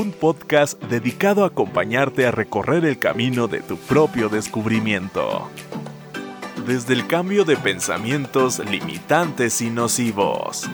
[0.00, 5.50] un podcast dedicado a acompañarte a recorrer el camino de tu propio descubrimiento.
[6.66, 10.70] Desde el cambio de pensamientos limitantes y nocivos.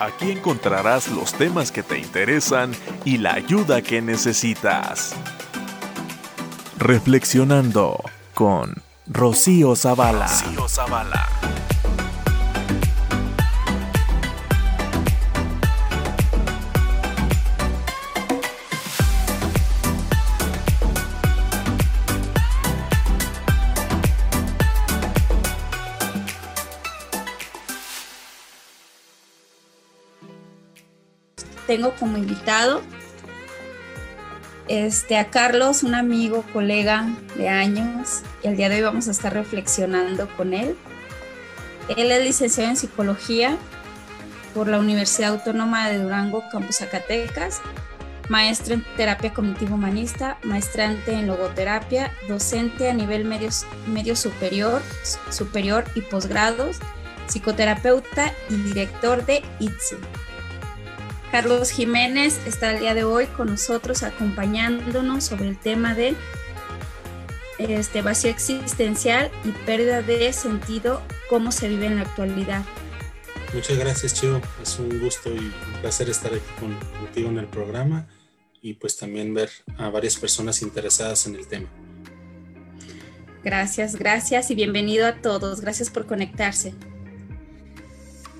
[0.00, 2.72] Aquí encontrarás los temas que te interesan
[3.04, 5.14] y la ayuda que necesitas.
[6.76, 8.02] Reflexionando
[8.34, 8.74] con
[9.06, 10.26] Rocío Zavala.
[10.26, 11.37] Rocío Zavala.
[31.68, 32.80] Tengo como invitado
[34.68, 39.10] este, a Carlos, un amigo, colega de años, y el día de hoy vamos a
[39.10, 40.76] estar reflexionando con él.
[41.96, 43.58] Él es licenciado en psicología
[44.54, 47.60] por la Universidad Autónoma de Durango, Campus Zacatecas,
[48.30, 54.80] maestro en terapia cognitivo humanista, maestrante en logoterapia, docente a nivel medio, superior,
[55.30, 56.78] superior y posgrados,
[57.26, 59.96] psicoterapeuta y director de ITSE
[61.30, 66.16] Carlos Jiménez está el día de hoy con nosotros acompañándonos sobre el tema de
[67.58, 72.64] este vacío existencial y pérdida de sentido, cómo se vive en la actualidad.
[73.52, 74.40] Muchas gracias, Chio.
[74.62, 76.44] Es un gusto y un placer estar aquí
[76.98, 78.06] contigo en el programa
[78.62, 81.68] y pues también ver a varias personas interesadas en el tema.
[83.44, 85.60] Gracias, gracias y bienvenido a todos.
[85.60, 86.74] Gracias por conectarse.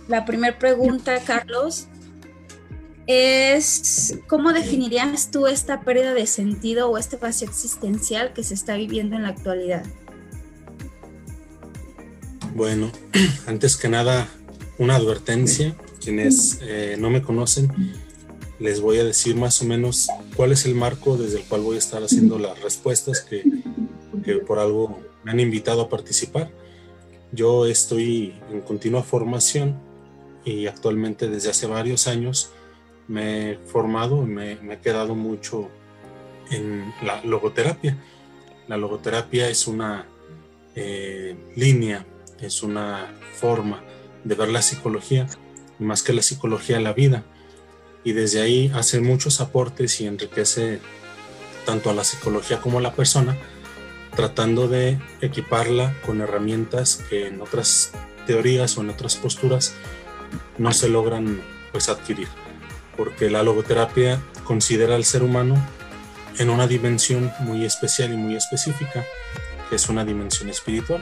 [0.08, 1.86] La primera pregunta, Carlos,
[3.08, 8.76] es cómo definirías tú esta pérdida de sentido o este vacío existencial que se está
[8.76, 9.82] viviendo en la actualidad.
[12.54, 12.92] Bueno,
[13.46, 14.28] antes que nada,
[14.76, 15.74] una advertencia.
[16.00, 17.72] Quienes eh, no me conocen,
[18.58, 21.76] les voy a decir más o menos cuál es el marco desde el cual voy
[21.76, 23.42] a estar haciendo las respuestas que,
[24.22, 26.50] que por algo me han invitado a participar.
[27.32, 29.76] Yo estoy en continua formación
[30.44, 32.52] y actualmente desde hace varios años
[33.08, 35.68] me he formado, me, me he quedado mucho
[36.50, 37.96] en la logoterapia.
[38.68, 40.06] La logoterapia es una
[40.74, 42.06] eh, línea,
[42.40, 43.82] es una forma
[44.24, 45.26] de ver la psicología,
[45.78, 47.24] más que la psicología, la vida.
[48.04, 50.80] Y desde ahí hace muchos aportes y enriquece
[51.64, 53.36] tanto a la psicología como a la persona,
[54.14, 57.92] tratando de equiparla con herramientas que en otras
[58.26, 59.74] teorías o en otras posturas
[60.58, 61.40] no se logran
[61.72, 62.28] pues adquirir
[62.98, 65.54] porque la logoterapia considera al ser humano
[66.38, 69.06] en una dimensión muy especial y muy específica,
[69.70, 71.00] que es una dimensión espiritual.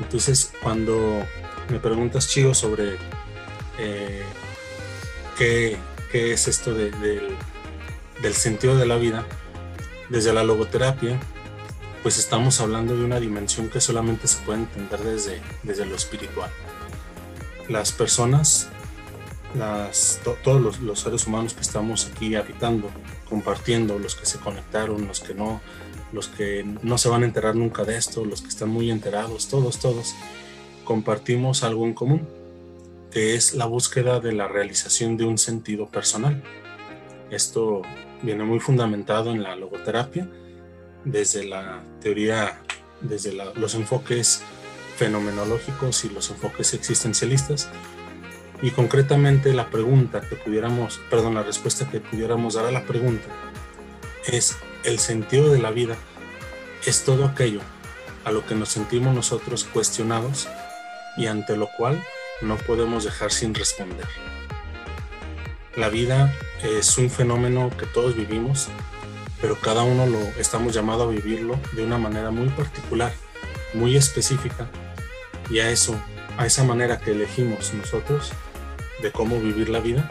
[0.00, 1.26] Entonces, cuando
[1.68, 2.96] me preguntas, Chigo, sobre
[3.78, 4.22] eh,
[5.36, 5.76] qué,
[6.12, 7.36] es esto del,
[8.32, 9.26] sentido de la vida,
[10.08, 11.18] desde la logoterapia,
[12.04, 16.50] pues estamos hablando de una dimensión que solamente se puede entender desde, desde lo espiritual.
[17.68, 18.68] Las personas
[20.44, 22.90] todos los, seres humanos que estamos aquí habitando,
[23.28, 25.60] compartiendo, los que se conectaron, los que no,
[26.12, 29.48] los que no se van a enterar nunca de esto, los que están muy enterados,
[29.48, 30.14] todos, todos,
[30.84, 32.28] compartimos algo en común,
[33.10, 36.42] que es la búsqueda de la realización de un sentido personal.
[37.30, 37.82] Esto
[38.22, 40.28] viene muy fundamentado en la logoterapia,
[41.04, 42.60] desde la teoría,
[43.00, 44.42] desde los enfoques
[44.96, 47.68] fenomenológicos y los enfoques existencialistas,
[48.62, 53.26] y concretamente la pregunta que pudiéramos, perdón, la respuesta que pudiéramos dar a la pregunta
[54.26, 55.96] es el sentido de la vida
[56.86, 57.60] es todo aquello
[58.24, 60.48] a lo que nos sentimos nosotros cuestionados
[61.16, 62.02] y ante lo cual
[62.40, 64.06] no podemos dejar sin responder.
[65.76, 68.68] La vida es un fenómeno que todos vivimos,
[69.40, 73.12] pero cada uno lo estamos llamados a vivirlo de una manera muy particular,
[73.74, 74.68] muy específica,
[75.50, 76.00] y a eso,
[76.36, 78.32] a esa manera que elegimos nosotros,
[79.02, 80.08] de cómo vivir la vida,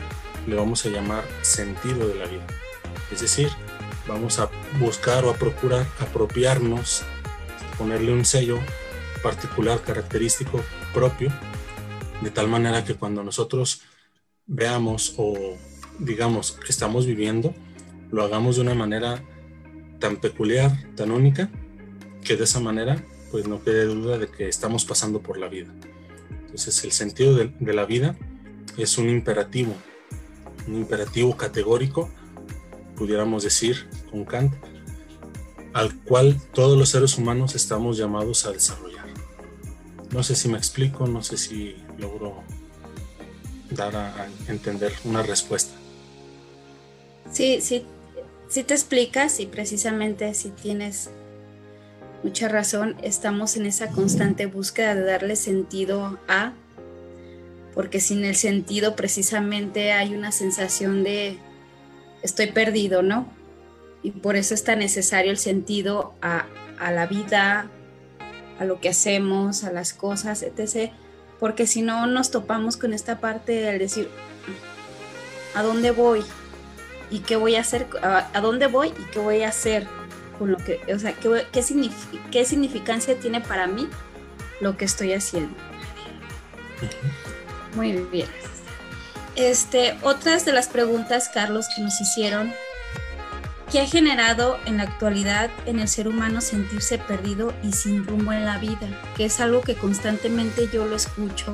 [0.48, 2.46] le vamos a llamar sentido de la vida.
[3.12, 3.50] Es decir,
[4.08, 4.50] vamos a
[4.80, 7.04] buscar o a procurar apropiarnos,
[7.78, 8.60] ponerle un sello
[9.24, 11.32] particular, característico propio,
[12.22, 13.82] de tal manera que cuando nosotros
[14.46, 15.58] veamos o
[16.00, 17.54] digamos que estamos viviendo,
[18.12, 19.24] lo hagamos de una manera
[20.00, 21.50] tan peculiar, tan única,
[22.24, 25.72] que de esa manera pues no quede duda de que estamos pasando por la vida.
[26.42, 28.18] Entonces el sentido de, de la vida
[28.78, 29.74] es un imperativo,
[30.68, 32.10] un imperativo categórico,
[32.96, 34.54] pudiéramos decir con Kant,
[35.74, 39.06] al cual todos los seres humanos estamos llamados a desarrollar.
[40.12, 42.44] No sé si me explico, no sé si logro
[43.70, 45.74] dar a, entender una respuesta.
[47.32, 47.86] Sí, sí,
[48.50, 51.10] sí te explicas y precisamente si tienes
[52.24, 56.54] mucha razón, estamos en esa constante búsqueda de darle sentido a,
[57.74, 61.38] porque sin el sentido precisamente hay una sensación de
[62.22, 63.28] estoy perdido, ¿no?
[64.04, 66.46] Y por eso es tan necesario el sentido a,
[66.80, 67.70] a la vida,
[68.60, 70.92] a lo que hacemos, a las cosas, etc.
[71.40, 74.10] Porque si no nos topamos con esta parte del decir,
[75.56, 76.24] ¿a dónde voy?
[77.10, 77.88] ¿Y qué voy a hacer?
[78.02, 79.88] ¿A, dónde voy y qué voy a hacer?
[80.38, 81.64] Con lo que, o sea, ¿qué, qué,
[82.32, 83.88] qué significancia tiene para mí
[84.60, 85.56] lo que estoy haciendo?
[87.76, 88.28] Muy bien.
[89.36, 92.54] Este, otras de las preguntas, Carlos, que nos hicieron
[93.72, 98.34] ¿Qué ha generado en la actualidad en el ser humano sentirse perdido y sin rumbo
[98.34, 98.86] en la vida,
[99.16, 101.54] que es algo que constantemente yo lo escucho.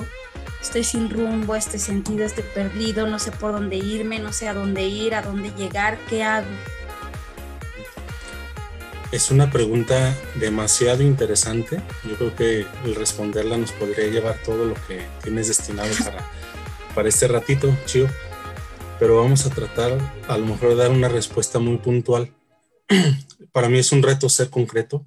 [0.60, 4.56] Estoy sin rumbo, estoy sentido, estoy perdido, no sé por dónde irme, no sé a
[4.56, 6.48] dónde ir, a dónde llegar, ¿qué hago?
[9.12, 11.82] Es una pregunta demasiado interesante.
[12.04, 16.30] Yo creo que el responderla nos podría llevar todo lo que tienes destinado para,
[16.94, 18.08] para este ratito, Chio
[19.00, 22.34] pero vamos a tratar a lo mejor de dar una respuesta muy puntual.
[23.52, 25.06] Para mí es un reto ser concreto,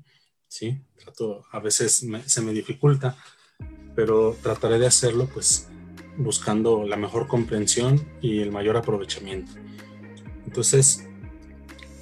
[0.49, 0.81] ¿sí?
[0.97, 3.17] Trato, a veces se me dificulta,
[3.95, 5.69] pero trataré de hacerlo pues
[6.17, 9.53] buscando la mejor comprensión y el mayor aprovechamiento.
[10.47, 11.07] Entonces,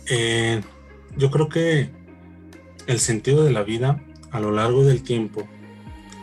[0.06, 0.60] eh,
[1.18, 1.90] yo creo que
[2.86, 5.46] el sentido de la vida a lo largo del tiempo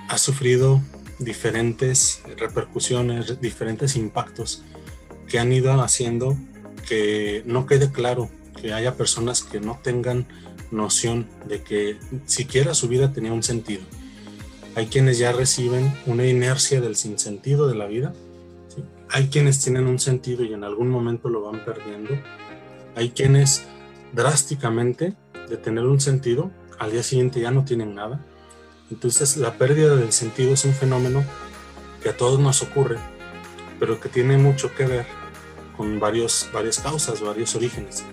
[0.07, 0.81] ha sufrido
[1.19, 4.63] diferentes repercusiones, diferentes impactos
[5.27, 6.38] que han ido haciendo
[6.88, 8.30] que no quede claro,
[8.62, 10.27] que haya personas que no tengan
[10.71, 13.83] noción de que siquiera su vida tenía un sentido.
[14.75, 18.13] Hay quienes ya reciben una inercia del sinsentido de la vida.
[19.09, 22.12] Hay quienes tienen un sentido y en algún momento lo van perdiendo.
[22.95, 23.65] Hay quienes
[24.15, 25.15] drásticamente
[25.50, 28.25] de tener un sentido, al día siguiente ya no tienen nada.
[28.89, 31.23] Entonces la pérdida del sentido es un fenómeno
[32.01, 33.00] que a todos nos ocurre
[33.79, 35.06] pero que tiene mucho que ver
[35.77, 38.03] con varios, varias causas, varios orígenes.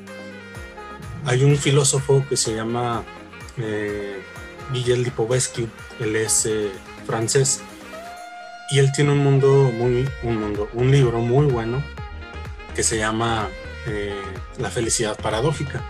[1.24, 3.04] Hay un filósofo que se llama
[3.56, 4.20] eh,
[4.72, 5.68] Lipovetsky,
[6.00, 6.70] él es eh,
[7.06, 7.60] francés,
[8.70, 11.82] y él tiene un mundo muy, un mundo, un libro muy bueno
[12.74, 13.48] que se llama
[13.86, 14.20] eh,
[14.58, 15.82] La felicidad paradójica.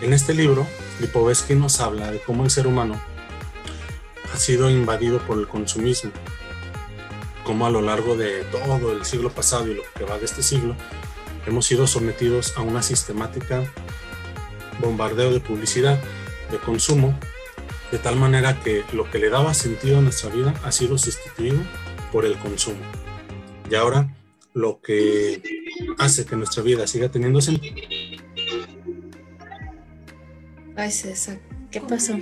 [0.00, 0.66] En este libro,
[1.00, 3.00] Lipovetsky nos habla de cómo el ser humano
[4.32, 6.12] ha sido invadido por el consumismo
[7.46, 10.42] como a lo largo de todo el siglo pasado y lo que va de este
[10.42, 10.74] siglo,
[11.46, 13.62] hemos sido sometidos a una sistemática
[14.80, 16.02] bombardeo de publicidad,
[16.50, 17.16] de consumo,
[17.92, 21.58] de tal manera que lo que le daba sentido a nuestra vida ha sido sustituido
[22.10, 22.80] por el consumo.
[23.70, 24.12] Y ahora
[24.52, 25.40] lo que
[25.98, 27.76] hace que nuestra vida siga teniendo sentido.
[30.76, 30.90] Ay,
[31.70, 32.18] ¿qué pasó?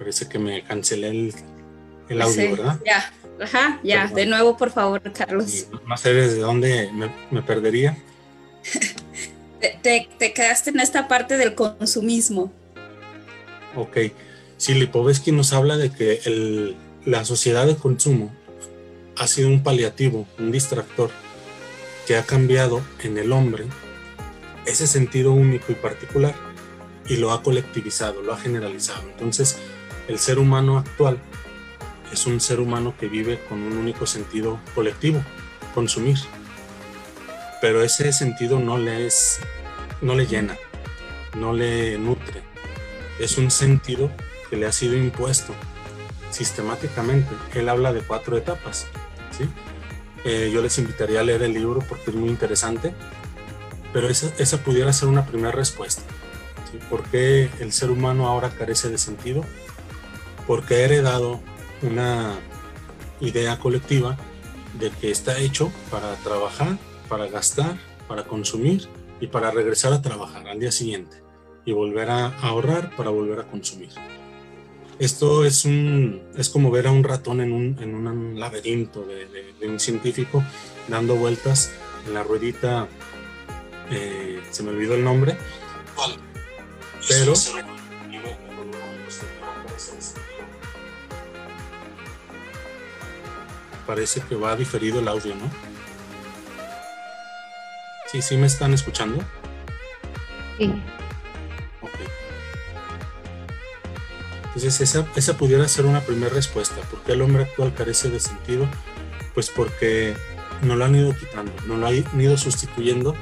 [0.00, 1.34] Parece que me cancelé
[2.08, 2.80] el, audio, ¿verdad?
[2.86, 4.06] Ya, ajá, ya.
[4.06, 5.66] De nuevo, por favor, Carlos.
[5.86, 6.90] No sé desde dónde
[7.30, 7.98] me, perdería.
[9.82, 12.50] te, quedaste en esta parte del consumismo.
[13.76, 13.98] Ok.
[14.56, 18.34] Sí, Lipovetsky nos habla de que la sociedad de consumo
[19.18, 21.10] ha sido un paliativo, un distractor,
[22.06, 23.66] que ha cambiado en el hombre
[24.64, 26.34] ese sentido único y particular
[27.06, 29.02] y lo ha colectivizado, lo ha generalizado.
[29.02, 29.58] Entonces,
[30.10, 31.20] el ser humano actual
[32.12, 35.22] es un ser humano que vive con un único sentido colectivo,
[35.72, 36.18] consumir.
[37.60, 39.38] Pero ese sentido no le es,
[40.00, 40.56] no le llena,
[41.36, 42.42] no le nutre.
[43.20, 44.10] Es un sentido
[44.48, 45.54] que le ha sido impuesto
[46.32, 47.30] sistemáticamente.
[47.54, 48.88] Él habla de cuatro etapas.
[50.24, 52.92] Eh, yo les invitaría a leer el libro porque es muy interesante,
[53.92, 56.02] pero esa, esa pudiera ser una primera respuesta.
[56.70, 56.78] ¿sí?
[56.90, 59.44] ¿Por qué el ser humano ahora carece de sentido?
[60.50, 61.40] Porque he heredado
[61.80, 62.34] una
[63.20, 64.16] idea colectiva
[64.80, 66.76] de que está hecho para trabajar,
[67.08, 67.78] para gastar,
[68.08, 68.88] para consumir
[69.20, 71.22] y para regresar a trabajar al día siguiente
[71.64, 73.90] y volver a ahorrar para volver a consumir.
[74.98, 79.54] Esto es, un, es como ver a un ratón en un, en un laberinto de,
[79.60, 80.42] de, un científico
[80.88, 81.70] dando vueltas
[82.08, 82.88] en la ruedita,
[83.88, 85.36] eh, se me olvidó el nombre.
[87.08, 87.34] Pero
[93.90, 95.50] parece que va diferido el audio, ¿no?
[98.06, 99.18] Sí, sí me están escuchando.
[100.56, 100.72] Sí.
[101.82, 101.98] Ok.
[104.44, 106.76] Entonces esa, esa pudiera ser una primera respuesta.
[106.82, 108.68] ¿Por qué el hombre actual carece de sentido?
[109.34, 110.14] Pues porque
[110.62, 113.16] no lo han ido quitando, no lo han ido sustituyendo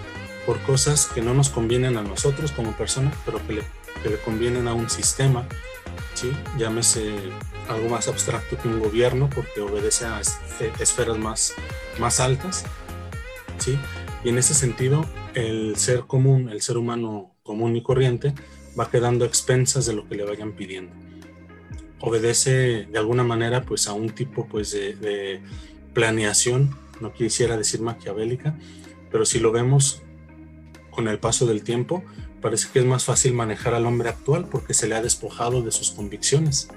[0.44, 3.62] por cosas que no nos convienen a nosotros como personas, pero que le,
[4.02, 5.46] que le convienen a un sistema,
[6.12, 6.30] ¿sí?
[6.58, 7.14] llámese
[7.68, 10.20] algo más abstracto que un gobierno porque obedece a
[10.80, 11.54] esferas más,
[11.98, 12.64] más altas.
[13.58, 13.78] ¿sí?
[14.24, 18.34] Y en ese sentido, el ser común, el ser humano común y corriente,
[18.78, 20.92] va quedando a expensas de lo que le vayan pidiendo.
[22.00, 25.40] Obedece de alguna manera pues a un tipo pues de, de
[25.94, 28.56] planeación, no quisiera decir maquiavélica,
[29.10, 30.02] pero si lo vemos
[30.90, 32.04] con el paso del tiempo,
[32.40, 35.72] parece que es más fácil manejar al hombre actual porque se le ha despojado de
[35.72, 36.68] sus convicciones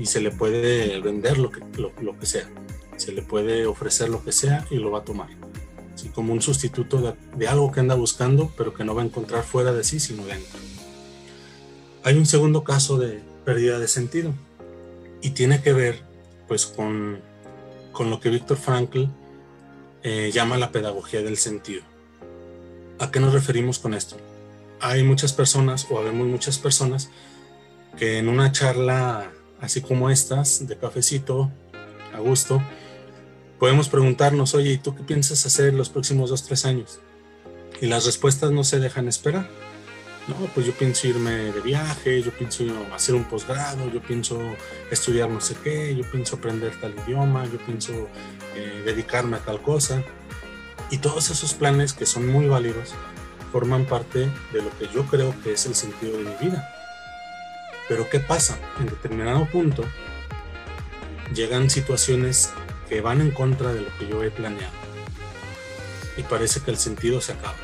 [0.00, 2.48] y se le puede vender lo que, lo, que sea,
[2.96, 5.28] se le puede ofrecer lo que sea y lo va a tomar.
[5.94, 9.44] Así como un sustituto de, algo que anda buscando, pero que no va a encontrar
[9.44, 10.58] fuera de sí, sino dentro.
[12.02, 14.32] Hay un segundo caso de pérdida de sentido
[15.20, 16.02] y tiene que ver
[16.48, 17.20] pues con,
[17.92, 19.04] con lo que Víctor Frankl
[20.02, 21.82] eh, llama la pedagogía del sentido.
[22.98, 24.16] ¿A qué nos referimos con esto?
[24.80, 27.10] Hay muchas personas, o habemos muchas personas,
[27.98, 29.30] que en una charla
[29.60, 31.50] así como estas, de cafecito,
[32.14, 32.62] a gusto,
[33.58, 37.00] podemos preguntarnos, oye, ¿y tú qué piensas hacer en los próximos dos, tres años?
[37.80, 39.48] Y las respuestas no se dejan esperar.
[40.28, 42.64] No, pues yo pienso irme de viaje, yo pienso
[42.94, 44.38] hacer un posgrado, yo pienso
[44.90, 48.08] estudiar no sé qué, yo pienso aprender tal idioma, yo pienso
[48.54, 50.04] eh, dedicarme a tal cosa.
[50.90, 52.90] Y todos esos planes que son muy válidos
[53.50, 56.79] forman parte de lo que yo creo que es el sentido de mi vida
[57.90, 58.56] pero ¿qué pasa?
[58.78, 59.82] En determinado punto
[61.34, 62.50] llegan situaciones
[62.88, 64.72] que van en contra de lo que yo he planeado.
[66.16, 67.56] Y parece que el sentido se acaba.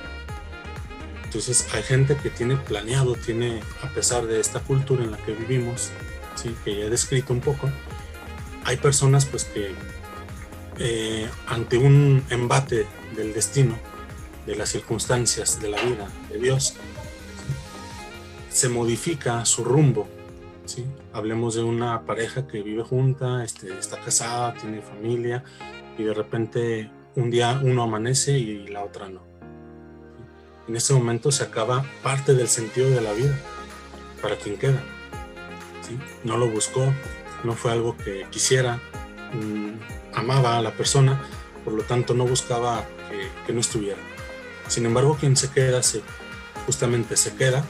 [1.22, 5.30] Entonces hay gente que tiene planeado, tiene, a pesar de esta cultura en la que
[5.30, 5.90] vivimos,
[6.34, 6.56] ¿sí?
[6.64, 7.70] que ya he descrito un poco,
[8.64, 9.76] hay personas pues que
[10.80, 13.78] eh, ante un embate del destino,
[14.44, 16.74] de las circunstancias, de la vida, de Dios,
[18.50, 20.15] se modifica su rumbo
[21.12, 25.44] Hablemos de una pareja que vive junta, este, está casada, tiene familia
[25.96, 29.22] y de repente un día uno amanece y la otra no.
[30.68, 33.38] En ese momento se acaba parte del sentido de la vida
[34.20, 34.82] para quien queda.
[36.24, 36.92] No lo buscó,
[37.44, 38.80] no fue algo que quisiera,
[39.32, 41.22] mm, amaba a la persona,
[41.64, 44.00] por lo tanto no buscaba que, que no estuviera.
[44.66, 46.02] Sin embargo, quien se queda, se,
[46.66, 47.64] justamente se queda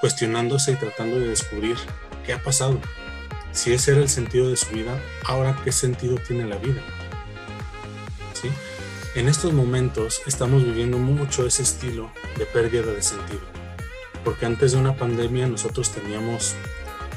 [0.00, 1.76] cuestionándose y tratando de descubrir
[2.24, 2.80] qué ha pasado.
[3.52, 6.80] Si ese era el sentido de su vida, ahora qué sentido tiene la vida.
[8.34, 8.48] ¿Sí?
[9.14, 13.40] En estos momentos estamos viviendo mucho ese estilo de pérdida de sentido,
[14.24, 16.54] porque antes de una pandemia nosotros teníamos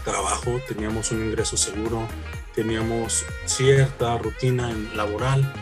[0.03, 2.07] trabajo, teníamos un ingreso seguro,
[2.55, 5.53] teníamos cierta rutina laboral,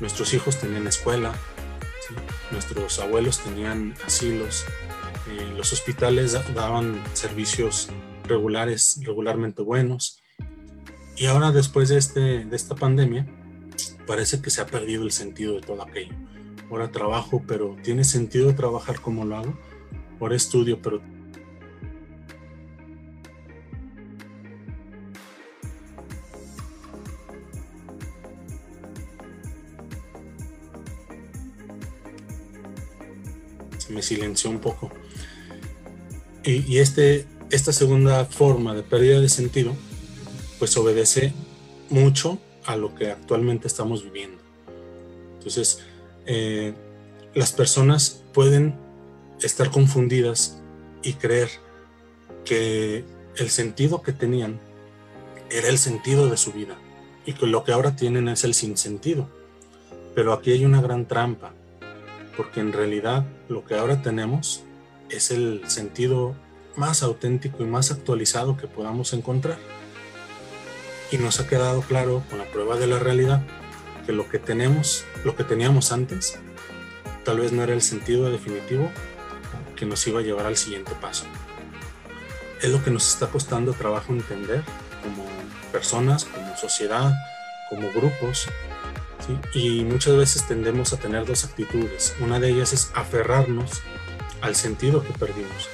[0.00, 1.32] nuestros hijos tenían escuela,
[2.50, 4.66] nuestros abuelos tenían asilos,
[5.30, 7.88] eh, los hospitales daban servicios
[8.24, 10.22] regulares, regularmente buenos.
[11.16, 13.26] Y ahora después de, este, de esta pandemia,
[14.06, 16.14] parece que se ha perdido el sentido de todo aquello.
[16.70, 19.58] Ahora trabajo, pero ¿tiene sentido trabajar como lo hago?
[20.20, 21.00] Ahora estudio, pero
[33.90, 34.90] me silenció un poco.
[36.44, 39.76] Y, este, esta segunda forma de pérdida de sentido,
[40.58, 41.32] pues obedece
[41.90, 44.38] mucho a lo que actualmente estamos viviendo.
[45.38, 45.80] Entonces,
[46.26, 46.74] eh,
[47.34, 48.74] las personas pueden
[49.42, 50.60] estar confundidas
[51.02, 51.50] y creer
[52.44, 53.04] que
[53.36, 54.60] el sentido que tenían
[55.50, 56.76] era el sentido de su vida
[57.26, 59.28] y que lo que ahora tienen es el sinsentido.
[60.14, 61.52] Pero aquí hay una gran trampa,
[62.36, 64.62] porque en realidad lo que ahora tenemos
[65.10, 66.34] es el sentido
[66.76, 69.58] más auténtico y más actualizado que podamos encontrar.
[71.10, 73.42] Y nos ha quedado claro con la prueba de la realidad
[74.06, 76.38] que lo que tenemos, lo que teníamos antes,
[77.24, 78.90] tal vez no era el sentido definitivo
[79.76, 81.24] que nos iba a llevar al siguiente paso.
[82.62, 84.62] Es lo que nos está costando trabajo entender
[85.02, 85.24] como
[85.72, 87.12] personas, como sociedad,
[87.68, 88.48] como grupos,
[89.54, 92.16] Y muchas veces tendemos a tener dos actitudes.
[92.20, 93.80] Una de ellas es aferrarnos
[94.40, 95.68] al sentido que perdimos.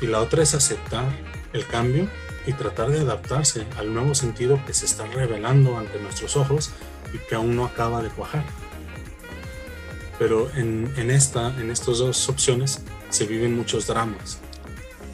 [0.00, 1.04] Y la otra es aceptar
[1.52, 2.08] el cambio
[2.46, 6.70] y tratar de adaptarse al nuevo sentido que se está revelando ante nuestros ojos
[7.12, 8.44] y que aún no acaba de cuajar.
[10.18, 14.38] Pero en, esta, en estas dos opciones se viven muchos dramas.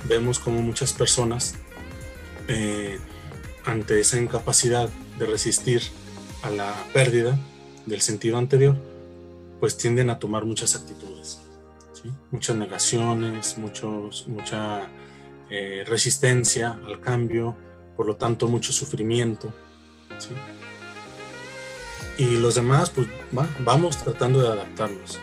[0.05, 1.55] Vemos como muchas personas,
[2.49, 2.99] eh,
[3.65, 5.83] ante esa incapacidad de resistir
[6.43, 7.39] a la pérdida
[7.87, 8.77] del sentido anterior,
[9.61, 11.14] pues tienden a tomar muchas actitudes,
[12.31, 14.89] muchas negaciones, mucha
[15.51, 17.57] eh, resistencia al cambio,
[17.97, 19.53] por lo tanto mucho sufrimiento.
[22.17, 23.09] Y los demás, pues
[23.61, 25.19] vamos tratando de adaptarnos.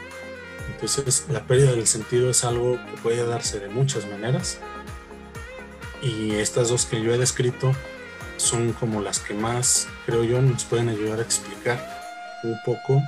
[0.73, 4.59] Entonces la pérdida del sentido es algo que puede darse de muchas maneras.
[6.01, 7.73] Y estas dos que yo he descrito
[8.37, 11.79] son como las que más, creo yo, nos pueden ayudar a explicar
[12.43, 13.01] un poco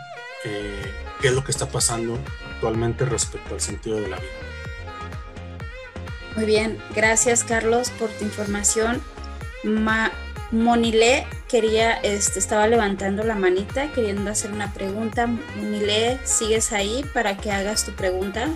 [0.46, 2.20] eh, qué es lo que está pasando
[2.64, 4.30] actualmente respecto al sentido de la vida.
[6.38, 9.02] Muy bien, gracias Carlos por tu información.
[9.66, 10.12] Ma
[10.52, 15.28] Monile quería, este, estaba levantando la manita queriendo hacer una pregunta.
[15.28, 18.48] Monile, ¿sigues ahí para que hagas tu pregunta?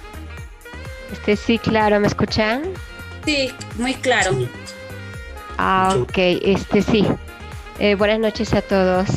[1.12, 2.64] Este sí, claro, ¿me escuchan?
[3.26, 4.32] Sí, muy claro.
[5.58, 7.06] Ah, ok, este sí.
[7.80, 9.10] Eh, buenas noches a todos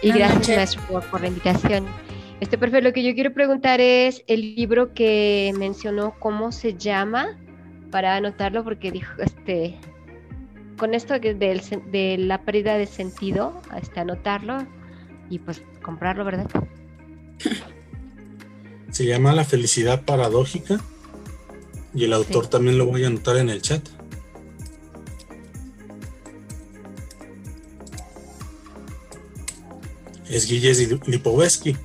[0.00, 1.86] y gracias maestro por, la invitación.
[2.40, 7.38] Este perfecto, lo que yo quiero preguntar es el libro que mencionó, ¿cómo se llama?
[7.90, 9.76] Para anotarlo porque dijo, este,
[10.78, 11.32] con esto de,
[11.92, 14.66] de la pérdida de sentido, este, anotarlo
[15.28, 16.48] y pues comprarlo, ¿verdad?
[18.90, 20.80] Se llama La felicidad paradójica
[21.94, 23.86] y el autor también lo voy a anotar en el chat.
[30.30, 31.76] es Gilles Lipovetsky.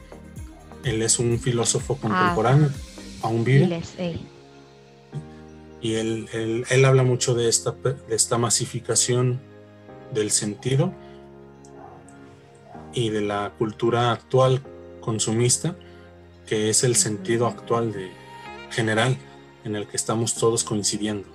[0.85, 2.01] Él es un filósofo ah.
[2.01, 2.69] contemporáneo,
[3.21, 3.81] aún vive.
[5.81, 6.29] Y él,
[6.69, 9.39] él, habla mucho de esta, de esta masificación
[10.13, 10.93] del sentido
[12.93, 14.61] y de la cultura actual
[15.01, 15.75] consumista,
[16.47, 18.09] que es el sentido actual de,
[18.75, 19.17] general
[19.63, 21.27] en el que estamos todos coincidiendo.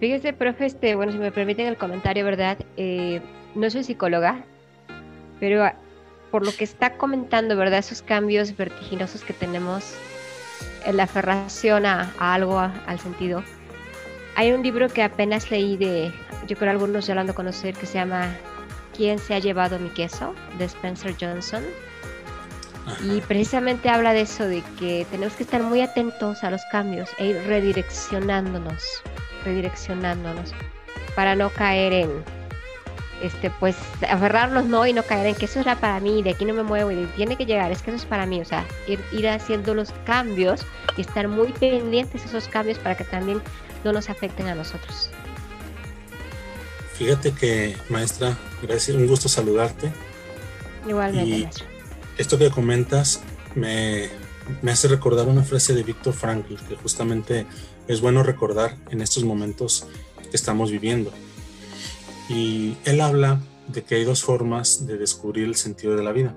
[0.00, 2.58] Fíjese, profe, este, bueno, si me permiten el comentario, ¿verdad?
[2.76, 3.20] Eh,
[3.54, 4.44] no soy psicóloga,
[5.40, 5.74] pero ah,
[6.30, 7.78] por lo que está comentando, ¿verdad?
[7.78, 9.94] Esos cambios vertiginosos que tenemos
[10.84, 13.42] en la aferración a, algo, al sentido.
[14.36, 16.12] Hay un libro que apenas leí de,
[16.46, 18.34] yo creo algunos ya lo han de conocer, que se llama
[18.96, 20.34] ¿Quién se ha llevado mi queso?
[20.58, 21.64] de Spencer Johnson.
[23.02, 27.10] Y precisamente habla de eso, de que tenemos que estar muy atentos a los cambios
[27.18, 28.82] e ir redireccionándonos,
[29.44, 30.52] redireccionándonos,
[31.16, 32.24] para no caer en,
[33.22, 33.76] este, pues
[34.08, 36.62] aferrarnos no y no caer en que eso era para mí, de aquí no me
[36.62, 39.74] muevo y tiene que llegar, es que eso es para mí, o sea, ir, haciendo
[39.74, 40.62] los cambios
[40.96, 43.42] y estar muy pendientes de esos cambios para que también
[43.84, 45.10] no nos afecten a nosotros.
[46.94, 49.92] Fíjate que, maestra, gracias, un gusto saludarte.
[50.88, 51.66] Igualmente, maestra.
[52.16, 53.20] Esto que comentas
[53.54, 54.08] me,
[54.62, 57.46] me hace recordar una frase de Víctor Frankl, que justamente
[57.86, 59.86] es bueno recordar en estos momentos
[60.30, 61.12] que estamos viviendo
[62.28, 66.34] y él habla de que hay dos formas de descubrir el sentido de la vida.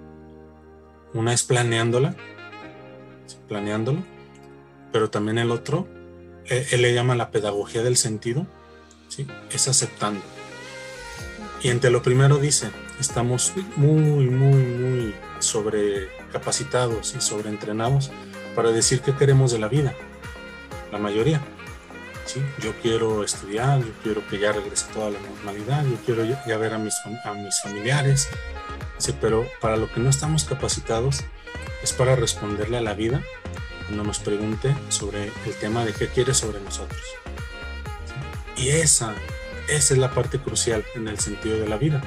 [1.14, 2.16] Una es planeándola,
[3.48, 4.04] planeándolo,
[4.92, 5.88] pero también el otro,
[6.46, 8.48] él, le llama la pedagogía del sentido,
[9.08, 9.28] ¿sí?
[9.52, 10.22] es aceptando.
[11.62, 18.12] Y entre lo primero dice, estamos muy, muy, muy sobrecapacitados y sobreentrenados
[18.56, 19.94] para decir qué queremos de la vida,
[20.92, 21.42] la mayoría.
[22.36, 26.74] Yo quiero estudiar, yo quiero que ya regrese toda la normalidad, yo quiero ya, ver
[26.74, 28.30] a mis, a mis familiares,
[29.20, 31.24] pero para lo que no estamos capacitados
[31.82, 33.24] es para responderle a la vida
[33.88, 37.02] cuando nos pregunte sobre el tema de qué quiere sobre nosotros.
[38.56, 39.16] Y esa,
[39.68, 42.02] esa es la parte crucial en el sentido de la vida.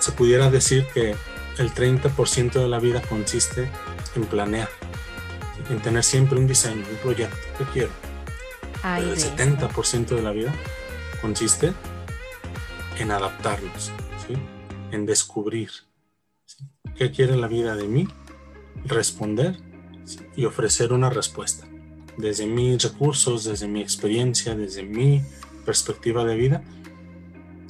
[0.00, 1.14] Se pudiera decir que
[1.58, 3.70] el 30% de la vida consiste
[4.16, 4.68] en planear,
[5.70, 8.01] en tener siempre un diseño, un proyecto, ¿qué quiero?
[8.84, 10.52] El 70% de la vida
[11.20, 11.72] consiste
[12.98, 13.92] en adaptarnos,
[14.90, 15.70] en descubrir
[16.96, 18.08] qué quiere la vida de mí,
[18.84, 19.56] responder
[20.34, 21.66] y ofrecer una respuesta.
[22.16, 25.22] Desde mis recursos, desde mi experiencia, desde mi
[25.64, 26.62] perspectiva de vida.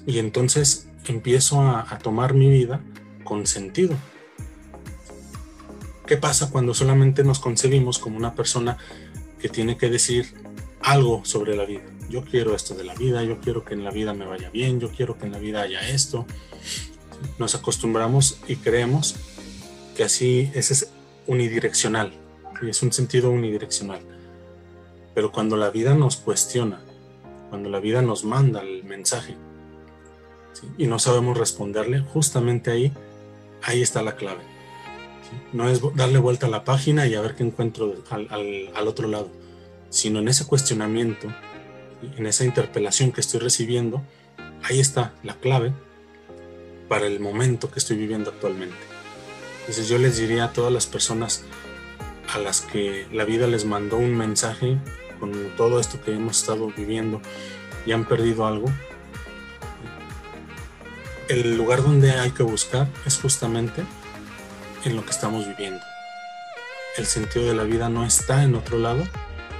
[0.07, 2.81] Y entonces empiezo a, a tomar mi vida
[3.23, 3.95] con sentido.
[6.07, 8.79] ¿Qué pasa cuando solamente nos concebimos como una persona
[9.39, 10.35] que tiene que decir
[10.83, 11.83] algo sobre la vida.
[12.09, 14.81] yo quiero esto de la vida, yo quiero que en la vida me vaya bien,
[14.81, 16.27] yo quiero que en la vida haya esto.
[17.39, 19.17] Nos acostumbramos y creemos
[19.97, 20.91] que así ese es
[21.27, 22.13] unidireccional,
[22.61, 24.01] y es un sentido unidireccional.
[25.15, 26.81] Pero cuando la vida nos cuestiona,
[27.51, 29.37] cuando la vida nos manda el mensaje
[30.79, 32.93] y no sabemos responderle, justamente ahí,
[33.63, 34.43] ahí está la clave.
[35.53, 38.29] No es darle vuelta a la página y a ver qué encuentro al,
[38.75, 39.31] al otro lado,
[39.93, 41.29] sino en ese cuestionamiento,
[42.17, 44.03] en esa interpelación que estoy recibiendo,
[44.63, 45.75] ahí está la clave
[46.89, 48.77] para el momento que estoy viviendo actualmente.
[49.61, 51.45] Entonces yo les diría a todas las personas
[52.33, 54.79] a las que la vida les mandó un mensaje
[55.21, 57.21] con todo esto que hemos estado viviendo
[57.85, 58.73] y han perdido algo,
[61.29, 63.85] el lugar donde hay que buscar es justamente
[64.87, 65.85] en lo que estamos viviendo.
[66.97, 69.05] El sentido de la vida no está en otro lado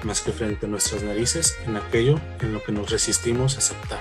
[0.05, 4.01] más que frente a nuestras narices, en aquello en lo que nos resistimos a aceptar.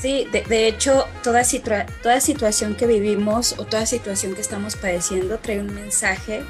[0.00, 1.42] Sí, de, hecho, toda,
[2.02, 6.44] toda situación que vivimos o toda situación que estamos padeciendo trae un mensaje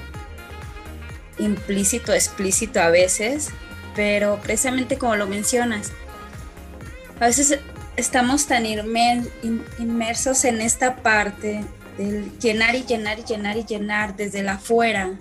[1.39, 3.49] implícito, explícito a veces,
[3.97, 5.93] pero precisamente como lo mencionas,
[7.21, 7.59] a veces
[7.97, 11.65] estamos tan inmersos en esta parte
[11.97, 15.19] del llenar y llenar y llenar y llenar desde el afuera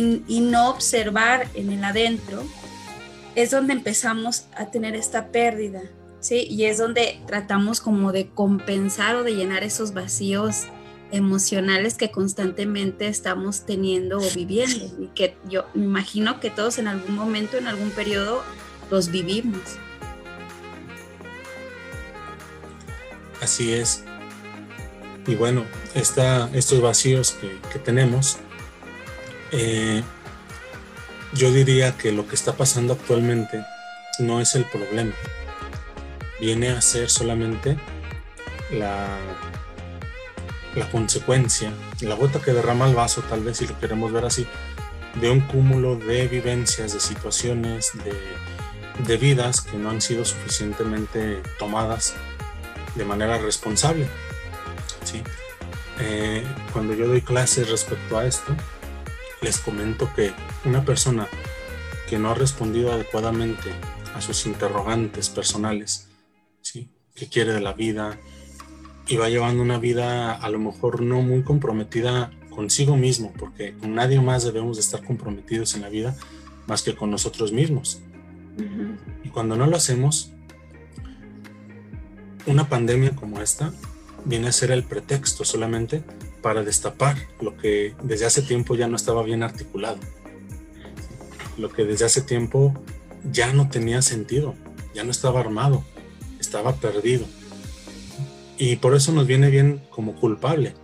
[0.00, 2.42] y, no observar en el adentro,
[3.34, 5.82] es donde empezamos a tener esta pérdida
[6.24, 6.46] ¿sí?
[6.48, 10.64] Y es donde tratamos como de compensar o de llenar esos vacíos
[11.12, 16.88] emocionales que constantemente estamos teniendo o viviendo y que yo me imagino que todos en
[16.88, 18.42] algún momento, en algún periodo,
[18.90, 19.60] los vivimos.
[23.42, 24.02] Así es.
[25.26, 27.36] Y bueno, esta, estos vacíos
[27.72, 28.38] que, tenemos,
[29.54, 30.02] eh,
[31.32, 33.64] yo diría que lo que está pasando actualmente
[34.18, 35.14] no es el problema
[36.40, 37.78] viene a ser solamente
[38.70, 39.18] la,
[40.90, 44.46] consecuencia, la gota que derrama el vaso, tal vez si lo queremos ver así,
[45.20, 52.14] de un cúmulo de vivencias, de situaciones, de, vidas que no han sido suficientemente tomadas
[52.94, 54.06] de manera responsable.
[56.00, 58.54] Eh, cuando yo doy clases respecto a esto,
[59.44, 60.32] les comento que
[60.64, 61.28] una persona
[62.08, 63.70] que no ha respondido adecuadamente
[64.14, 66.08] a sus interrogantes personales
[66.62, 66.90] ¿sí?
[67.14, 68.18] que quiere de la vida
[69.06, 73.94] y va llevando una vida a lo mejor no muy comprometida consigo mismo, porque con
[73.94, 76.16] nadie más debemos de estar comprometidos en la vida
[76.66, 78.00] más que con nosotros mismos.
[79.24, 80.30] Y cuando no lo hacemos,
[82.46, 83.74] una pandemia como esta
[84.24, 86.02] viene a ser el pretexto solamente
[86.44, 89.96] para destapar lo que desde hace tiempo ya no estaba bien articulado,
[91.56, 92.74] lo que desde hace tiempo
[93.32, 94.54] ya no tenía sentido,
[94.94, 95.82] ya no estaba armado,
[96.38, 97.24] estaba perdido.
[98.58, 100.74] Y por eso nos viene bien como culpable.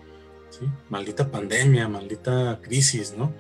[0.88, 3.35] Maldita pandemia, maldita crisis, ¿no?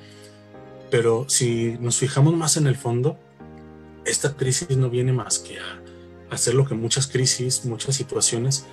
[0.90, 3.18] Pero si nos fijamos más en el fondo,
[4.04, 5.80] esta crisis no viene más que a
[6.30, 8.66] hacer lo que muchas crisis, muchas situaciones.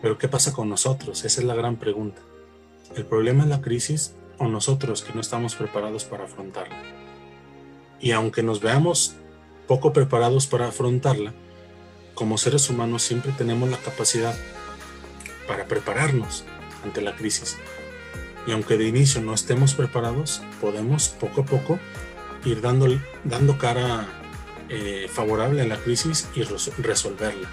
[0.00, 1.24] Pero ¿qué pasa con nosotros?
[1.24, 2.20] Esa es la gran pregunta.
[2.96, 6.82] ¿El problema es la crisis o nosotros que no estamos preparados para afrontarla?
[8.00, 9.16] Y aunque nos veamos
[9.66, 11.34] poco preparados para afrontarla,
[12.14, 14.34] como seres humanos siempre tenemos la capacidad
[15.46, 16.44] para prepararnos
[16.84, 17.56] ante la crisis.
[18.46, 21.78] Y aunque de inicio no estemos preparados, podemos poco a poco
[22.44, 22.86] ir dando,
[23.24, 24.06] dando cara
[24.68, 27.48] eh, favorable a la crisis y resolverla.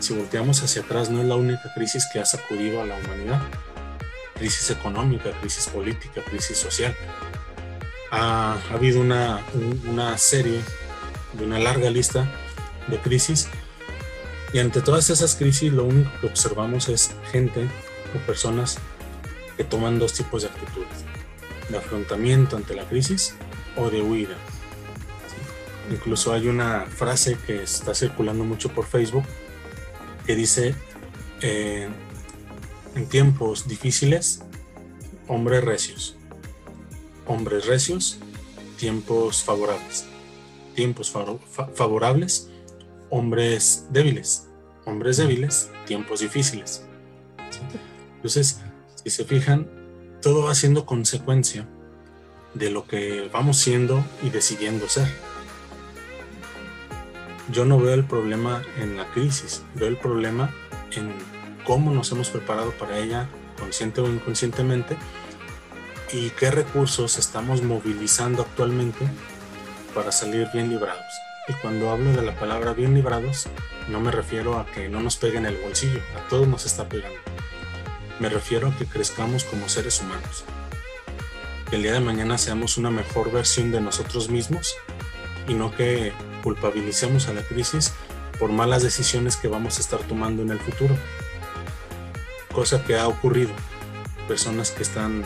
[0.00, 3.42] Si volteamos hacia atrás, no es la única crisis que ha sacudido a la humanidad.
[4.34, 6.94] Crisis económica, crisis política, crisis social.
[8.10, 9.40] Ha, ha habido una,
[9.86, 10.60] una serie
[11.32, 12.28] de una larga lista
[12.88, 13.48] de crisis
[14.52, 17.68] y ante todas esas crisis lo único que observamos es gente
[18.14, 18.78] o personas
[19.56, 21.04] que toman dos tipos de actitudes,
[21.68, 23.34] de afrontamiento ante la crisis
[23.76, 24.36] o de huida.
[25.90, 29.24] Incluso hay una frase que está circulando mucho por Facebook
[30.26, 30.74] que dice,
[31.40, 31.88] eh,
[32.94, 34.42] en tiempos difíciles,
[35.28, 36.16] hombres recios.
[37.26, 38.18] Hombres recios,
[38.76, 40.06] tiempos favorables.
[40.74, 42.50] Tiempos favorables,
[43.08, 44.46] hombres débiles,
[44.84, 46.84] hombres débiles, tiempos difíciles.
[48.16, 48.60] Entonces,
[49.02, 49.70] si se fijan,
[50.20, 51.66] todo va siendo consecuencia
[52.54, 55.08] de lo que vamos siendo y decidiendo ser.
[57.50, 60.50] Yo no veo el problema en la crisis, veo el problema
[60.96, 61.12] en
[61.64, 63.28] cómo nos hemos preparado para ella,
[63.58, 64.96] consciente o inconscientemente,
[66.12, 69.06] y qué recursos estamos movilizando actualmente
[69.94, 71.04] para salir bien librados.
[71.48, 73.48] Y cuando hablo de la palabra bien librados,
[73.88, 77.18] no me refiero a que no nos peguen el bolsillo, a todos nos está pegando.
[78.18, 80.44] Me refiero a que crezcamos como seres humanos.
[81.70, 84.74] Que el día de mañana seamos una mejor versión de nosotros mismos
[85.46, 86.12] y no que
[86.46, 87.92] culpabilicemos a la crisis
[88.38, 90.94] por malas decisiones que vamos a estar tomando en el futuro.
[92.52, 93.50] Cosa que ha ocurrido.
[94.28, 95.24] Personas que están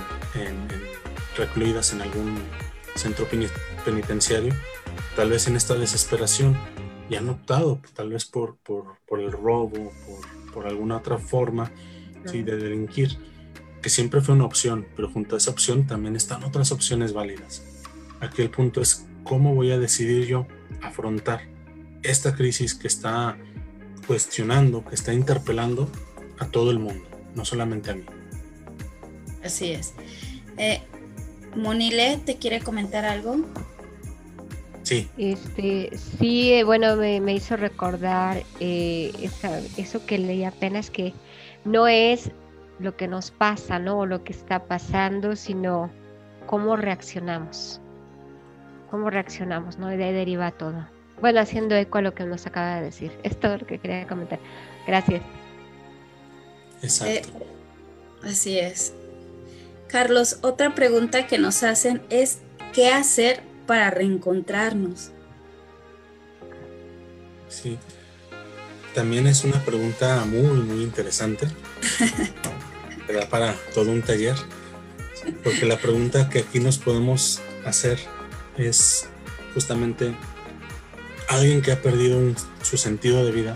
[1.37, 2.39] recluidas en algún
[2.95, 3.27] centro
[3.85, 4.55] penitenciario,
[5.15, 6.57] tal vez en esta desesperación,
[7.11, 9.93] y han optado tal vez por, por, el robo,
[10.55, 11.71] por, alguna otra forma
[12.25, 13.19] de delinquir,
[13.83, 17.63] que siempre fue una opción, pero junto a esa opción también están otras opciones válidas.
[18.21, 20.47] Aquí el punto es cómo voy a decidir yo
[20.83, 21.43] afrontar
[22.03, 23.37] esta crisis que está
[24.07, 25.89] cuestionando, que está interpelando
[26.39, 27.05] a todo el mundo,
[27.35, 28.05] no solamente a mí.
[29.45, 29.95] Así es.
[30.57, 30.81] Eh,
[31.57, 33.39] Monile, ¿te quiere comentar algo?
[34.83, 35.09] Sí.
[35.17, 39.13] Este, sí, eh, bueno, me, hizo recordar eh,
[39.77, 41.13] eso que leí apenas que
[41.65, 42.31] no es
[42.79, 44.01] lo que nos pasa, ¿no?
[44.01, 45.91] O lo que está pasando, sino
[46.47, 47.81] cómo reaccionamos.
[48.91, 49.93] Cómo reaccionamos, ¿no?
[49.93, 50.87] Y de ahí deriva todo.
[51.21, 53.13] Bueno, haciendo eco a lo que nos acaba de decir.
[53.23, 54.41] Es todo lo que quería comentar.
[54.87, 55.23] Gracias.
[56.83, 57.13] Exacto.
[57.13, 57.23] Eh,
[58.25, 58.95] así es.
[59.87, 62.39] Carlos, otra pregunta que nos hacen es,
[62.73, 65.11] ¿qué hacer para reencontrarnos?
[67.49, 67.79] Sí,
[68.95, 71.47] también es una pregunta muy, muy interesante.
[73.13, 74.37] da para todo un taller.
[75.45, 77.99] Porque la pregunta que aquí nos podemos hacer
[78.67, 79.09] es
[79.55, 80.15] justamente
[81.29, 83.55] alguien que ha perdido su sentido de vida,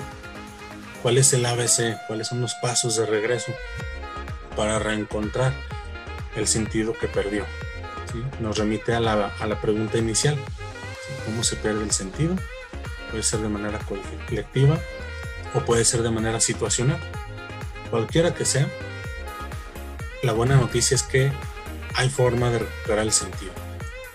[1.02, 1.98] ¿cuál es el ABC?
[2.06, 3.52] ¿Cuáles son los pasos de regreso
[4.56, 5.52] para reencontrar
[6.36, 7.44] el sentido que perdió?
[8.40, 10.36] Nos remite a la, pregunta inicial,
[11.24, 12.36] ¿cómo se pierde el sentido?
[13.10, 13.80] Puede ser de manera
[14.28, 14.78] colectiva
[15.52, 17.00] o puede ser de manera situacional.
[17.90, 18.68] Cualquiera que sea,
[20.22, 21.32] la buena noticia es que
[21.94, 23.63] hay forma de recuperar el sentido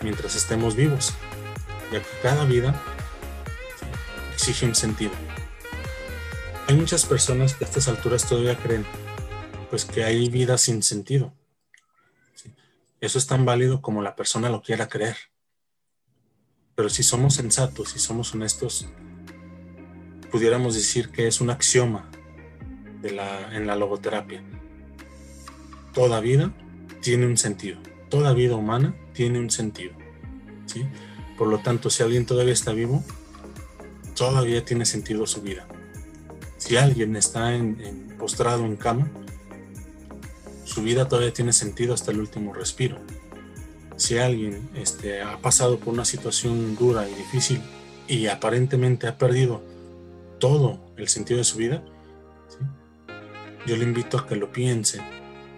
[0.02, 1.14] mientras estemos vivos,
[1.92, 2.82] ya que cada vida
[4.34, 5.12] exige un sentido.
[6.68, 8.86] Hay muchas personas que a estas alturas todavía creen
[9.70, 11.34] pues que hay vida sin sentido.
[13.02, 15.18] Eso es tan válido como la persona lo quiera creer.
[16.76, 18.88] Pero si somos sensatos, si somos honestos,
[20.32, 22.10] pudiéramos decir que es un axioma
[23.04, 24.44] en la logoterapia.
[25.94, 26.54] Toda vida
[27.02, 27.80] tiene un sentido.
[28.10, 29.92] Toda vida humana tiene un sentido.
[30.66, 30.86] ¿sí?
[31.38, 33.04] Por lo tanto, si alguien todavía está vivo,
[34.16, 35.68] todavía tiene sentido su vida.
[36.56, 39.12] Si alguien está en, postrado en cama,
[40.64, 42.98] su vida todavía tiene sentido hasta el último respiro.
[43.98, 47.62] Si alguien este, ha pasado por una situación dura y difícil
[48.08, 49.62] y aparentemente ha perdido
[50.40, 51.84] todo el sentido de su vida,
[53.68, 55.02] yo le invito a que lo piense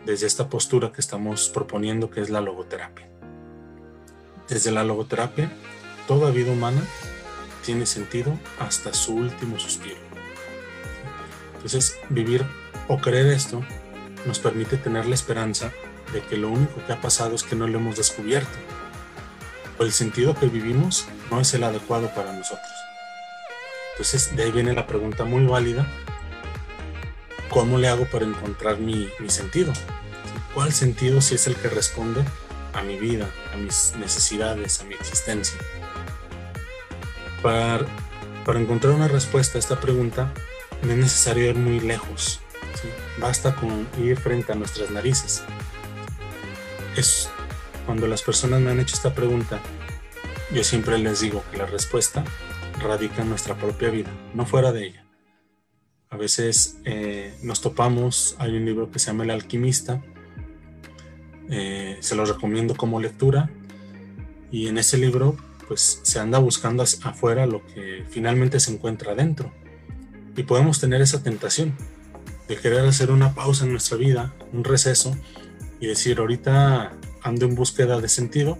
[0.08, 3.11] desde esta postura que estamos proponiendo que es la logoterapia.
[4.52, 5.50] Desde la logoterapia,
[6.10, 6.82] toda vida humana
[7.64, 9.96] tiene sentido hasta su último suspiro.
[11.56, 12.46] Entonces, vivir
[12.90, 13.64] o creer esto
[14.26, 15.72] nos permite tener la esperanza
[16.12, 18.52] de que lo único que ha pasado es que no lo hemos descubierto.
[19.80, 22.74] O el sentido que vivimos no es el adecuado para nosotros.
[23.94, 25.88] Entonces, de ahí viene la pregunta muy válida,
[27.50, 29.72] ¿cómo le hago para encontrar mi, mi sentido?
[30.54, 32.26] ¿Cuál sentido si es el que responde
[32.74, 35.60] a mi vida, a mis necesidades, a mi existencia?
[37.42, 37.86] Para,
[38.60, 40.32] encontrar una respuesta a esta pregunta
[40.84, 42.40] no es necesario ir muy lejos,
[43.20, 45.44] basta con ir frente a nuestras narices.
[46.96, 47.30] Es
[47.86, 49.60] cuando las personas me han hecho esta pregunta,
[50.54, 52.24] yo siempre les digo que la respuesta
[52.80, 55.06] radica en nuestra propia vida, no fuera de ella.
[56.10, 60.04] A veces eh, nos topamos, hay un libro que se llama El alquimista,
[61.50, 63.50] eh, se lo recomiendo como lectura,
[64.52, 69.54] y en ese libro pues se anda buscando afuera lo que finalmente se encuentra adentro.
[70.36, 71.74] Y podemos tener esa tentación
[72.50, 75.16] de querer hacer una pausa en nuestra vida, un receso,
[75.80, 76.92] y decir, ahorita
[77.24, 78.58] ando en búsqueda de sentido,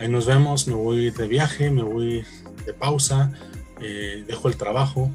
[0.00, 2.24] ahí nos vemos, me voy de viaje, me voy
[2.66, 3.32] de pausa,
[3.80, 5.10] eh, dejo el trabajo.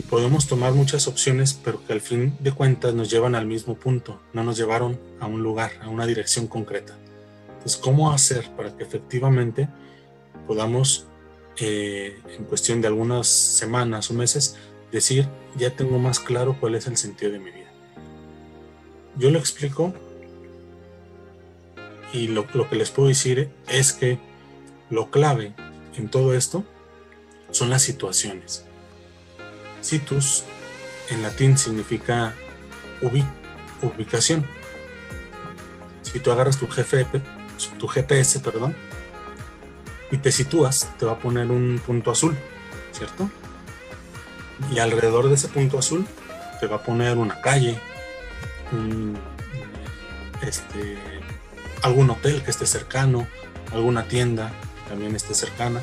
[0.00, 3.74] Y podemos tomar muchas opciones, pero que al fin de cuentas nos llevan al mismo
[3.74, 6.96] punto, no nos llevaron a un lugar, a una dirección concreta.
[7.48, 9.68] Entonces, ¿cómo hacer para que efectivamente
[10.46, 11.06] podamos,
[11.58, 14.56] eh, en cuestión de algunas semanas o meses,
[14.90, 17.70] decir, ya tengo más claro cuál es el sentido de mi vida?
[19.18, 19.92] Yo lo explico
[22.14, 24.18] y lo, lo que les puedo decir es que
[24.88, 25.52] lo clave
[25.98, 26.64] en todo esto
[27.50, 28.64] son las situaciones.
[29.80, 30.44] Situs
[31.08, 32.34] en latín significa
[33.82, 34.46] ubicación.
[36.02, 38.74] Si tú agarras tu, tu GPS, perdón,
[40.10, 42.36] y te sitúas, te va a poner un punto azul,
[42.92, 43.30] ¿cierto?
[44.72, 46.06] Y alrededor de ese punto azul
[46.58, 47.78] te va a poner una calle,
[50.42, 50.98] este,
[51.82, 53.26] algún hotel que esté cercano,
[53.72, 54.52] alguna tienda
[54.88, 55.80] también esté cercana.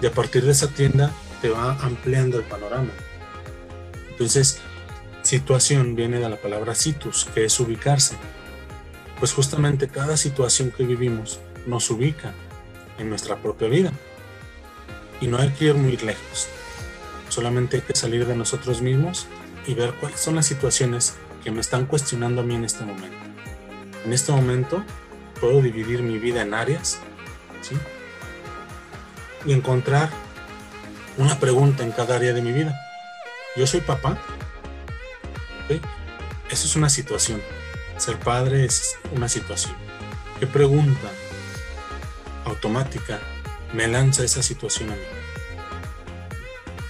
[0.00, 2.92] Y a partir de esa tienda te va ampliando el panorama.
[4.10, 4.60] Entonces,
[5.22, 8.16] situación viene de la palabra situs, que es ubicarse.
[9.18, 12.32] Pues justamente cada situación que vivimos nos ubica
[12.98, 13.92] en nuestra propia vida.
[15.20, 16.46] Y no hay que ir muy lejos.
[17.28, 19.26] Solamente hay que salir de nosotros mismos
[19.66, 23.16] y ver cuáles son las situaciones que me están cuestionando a mí en este momento.
[24.04, 24.84] En este momento
[25.40, 27.00] puedo dividir mi vida en áreas
[27.62, 27.76] ¿sí?
[29.44, 30.21] y encontrar
[31.18, 32.74] una pregunta en cada área de mi vida.
[33.56, 34.18] Yo soy papá.
[36.50, 37.42] Eso es una situación.
[37.96, 39.74] Ser padre es una situación.
[40.38, 41.08] ¿Qué pregunta
[42.44, 43.20] automática
[43.72, 45.02] me lanza esa situación a mí?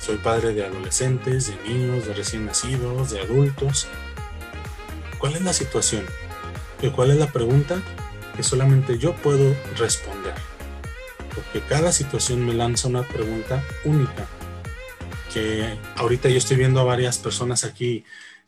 [0.01, 3.87] Soy padre de adolescentes, de niños, de recién nacidos, de adultos.
[5.19, 6.05] ¿Cuál es la situación?
[6.81, 7.81] ¿Y cuál es la pregunta
[8.37, 10.22] que solamente yo puedo responder?
[11.53, 14.27] Porque cada situación me lanza una pregunta única.
[15.33, 18.05] Que ahorita yo estoy viendo a varias personas aquí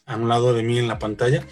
[0.06, 1.44] a un lado de mí en la pantalla,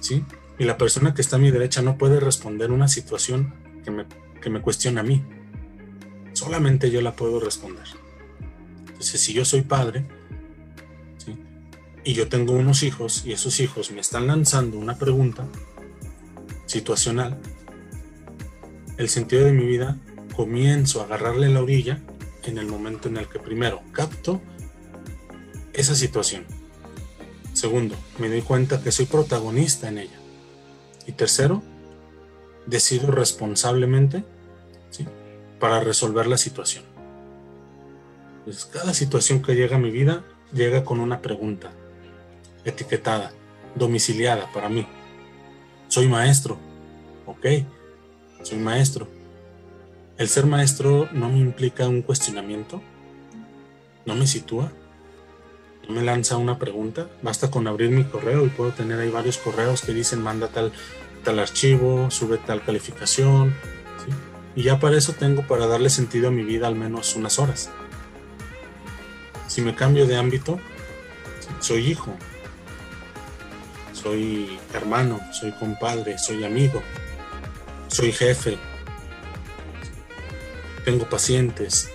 [0.00, 0.24] ¿sí?
[0.58, 4.06] Y la persona que está a mi derecha no puede responder una situación que me,
[4.40, 5.22] que me cuestiona a mí.
[6.32, 7.86] Solamente yo la puedo responder.
[8.88, 10.04] Entonces, si yo soy padre,
[11.18, 11.36] ¿sí?
[12.02, 15.46] y yo tengo unos hijos, y esos hijos me están lanzando una pregunta
[16.66, 17.38] situacional,
[18.96, 19.96] el sentido de mi vida
[20.38, 21.98] comienzo a agarrarle la orilla
[22.44, 24.40] en el momento en el que primero capto
[25.72, 26.44] esa situación.
[27.54, 30.20] Segundo, me doy cuenta que soy protagonista en ella.
[31.08, 31.60] Y tercero,
[32.66, 34.22] decido responsablemente
[35.58, 36.84] para resolver la situación.
[38.44, 40.22] Pues cada situación que llega a mi vida
[40.52, 41.72] llega con una pregunta,
[42.64, 43.32] etiquetada,
[43.74, 44.86] domiciliada para mí.
[45.88, 46.58] Soy maestro,
[47.26, 47.44] ok,
[48.44, 49.17] soy maestro.
[50.18, 52.82] El ser maestro no me implica un cuestionamiento,
[54.04, 54.72] no me sitúa,
[55.88, 59.82] me lanza una pregunta, basta con abrir mi correo y puedo tener ahí varios correos
[59.82, 60.72] que dicen manda tal,
[61.22, 63.54] tal archivo, sube tal calificación,
[64.56, 67.70] y ya para eso tengo para darle sentido a mi vida al menos unas horas.
[69.46, 70.58] Si me cambio de ámbito,
[71.60, 72.12] soy hijo,
[73.92, 76.82] soy hermano, soy compadre, soy amigo,
[77.86, 78.58] soy jefe,
[80.88, 81.90] tengo pacientes.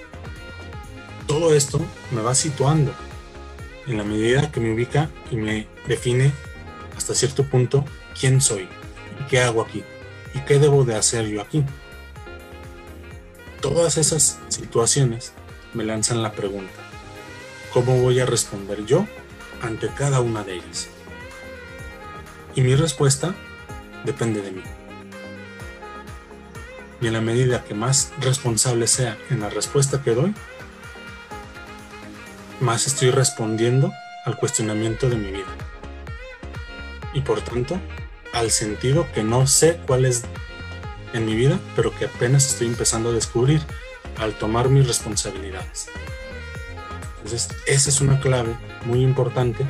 [1.26, 2.94] Todo esto me va situando
[3.88, 6.32] en la medida que me ubica y me define
[6.96, 7.84] hasta cierto punto
[8.20, 8.70] quién soy
[9.20, 9.84] y qué hago aquí
[10.36, 11.64] y qué debo de hacer yo aquí.
[13.62, 15.34] Todas esas situaciones
[15.74, 16.80] me lanzan la pregunta,
[17.74, 19.08] ¿cómo voy a responder yo
[19.64, 20.88] ante cada una de ellas?
[22.54, 23.34] Y mi respuesta
[24.06, 24.62] depende de mí.
[27.04, 30.34] Y en la medida que más responsable sea en la respuesta que doy,
[32.62, 33.92] más estoy respondiendo
[34.24, 35.54] al cuestionamiento de mi vida.
[37.14, 37.78] Y por tanto,
[38.32, 40.24] al sentido que no sé cuál es
[41.12, 43.62] en mi vida, pero que apenas estoy empezando a descubrir
[44.18, 45.90] al tomar mis responsabilidades.
[47.18, 49.66] Entonces, esa es una clave muy importante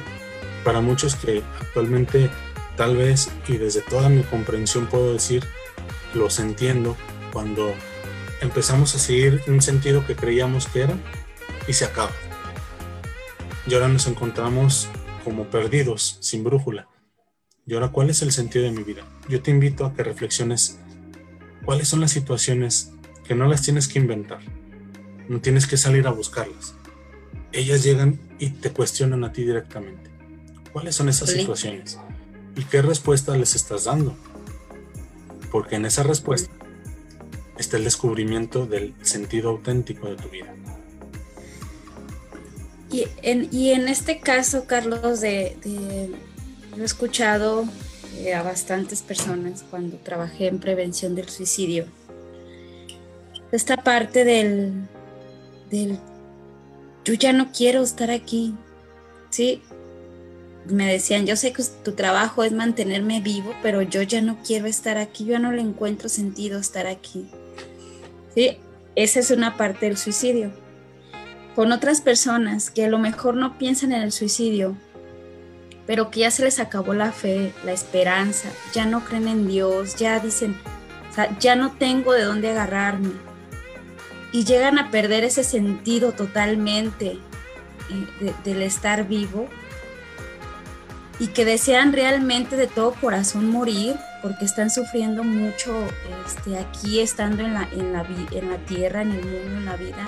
[0.64, 2.30] para muchos que actualmente
[2.78, 5.44] tal vez y desde toda mi comprensión puedo decir,
[6.14, 6.96] los entiendo
[7.34, 7.74] cuando
[8.40, 10.98] empezamos a seguir un sentido que creíamos que era
[11.68, 12.12] y se acaba
[13.66, 14.90] y ahora nos encontramos
[15.24, 16.88] como perdidos, sin brújula.
[17.66, 19.04] ¿Y ahora cuál es el sentido de mi vida?
[19.30, 20.80] Yo te invito a que reflexiones
[21.64, 22.92] cuáles son las situaciones
[23.26, 24.42] que no las tienes que inventar,
[25.30, 26.76] no tienes que salir a buscarlas.
[27.54, 30.12] Ellas llegan y te cuestionan a ti directamente.
[30.74, 32.00] ¿Cuáles son esas situaciones?
[32.58, 34.18] ¿Y qué respuesta les estás dando?
[35.52, 36.52] Porque en esa respuesta
[37.58, 40.54] está el descubrimiento del sentido auténtico de tu vida.
[42.92, 47.66] Y en, este caso, Carlos, de, he escuchado
[48.18, 51.86] eh, a bastantes personas cuando trabajé en prevención del suicidio.
[53.52, 54.88] Esta parte del,
[55.72, 55.98] del
[57.04, 58.54] yo ya no quiero estar aquí,
[59.32, 59.64] ¿sí?
[60.66, 64.68] me decían, yo sé que tu trabajo es mantenerme vivo, pero yo ya no quiero
[64.68, 67.28] estar aquí, yo no le encuentro sentido estar aquí.
[68.36, 70.52] Esa es una parte del suicidio.
[71.56, 74.76] Con otras personas que a lo mejor no piensan en el suicidio,
[75.86, 79.96] pero que ya se les acabó la fe, la esperanza, ya no creen en Dios,
[79.96, 80.56] ya dicen,
[81.12, 83.12] o sea, ya no tengo de dónde agarrarme.
[84.32, 87.20] Y llegan a perder ese sentido totalmente
[87.92, 89.48] eh, del estar vivo
[91.20, 95.86] y que desean realmente de todo corazón morir porque están sufriendo mucho
[96.26, 99.76] este, aquí estando en la, en, la, en la tierra, en el mundo, en la
[99.76, 100.08] vida.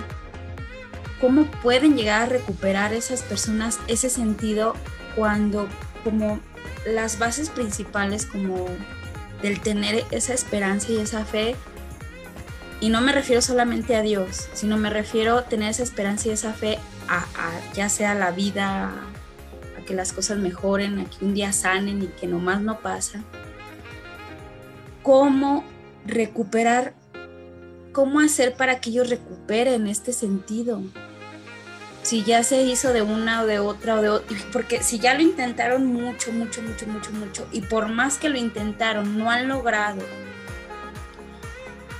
[1.21, 4.73] ¿Cómo pueden llegar a recuperar esas personas ese sentido
[5.15, 5.67] cuando
[6.03, 6.39] como
[6.87, 8.67] las bases principales como
[9.41, 11.55] del tener esa esperanza y esa fe,
[12.79, 16.31] y no me refiero solamente a Dios, sino me refiero a tener esa esperanza y
[16.31, 18.91] esa fe a, a ya sea la vida,
[19.85, 23.21] que las cosas mejoren, a que un día sanen y que nomás no pasa.
[25.05, 25.63] ¿Cómo
[26.07, 26.95] recuperar?
[27.91, 30.81] ¿Cómo hacer para que ellos recuperen este sentido?
[32.01, 35.13] Si ya se hizo de una o de otra o de otra, porque si ya
[35.13, 39.47] lo intentaron mucho, mucho, mucho, mucho, mucho, y por más que lo intentaron, no han
[39.47, 40.01] logrado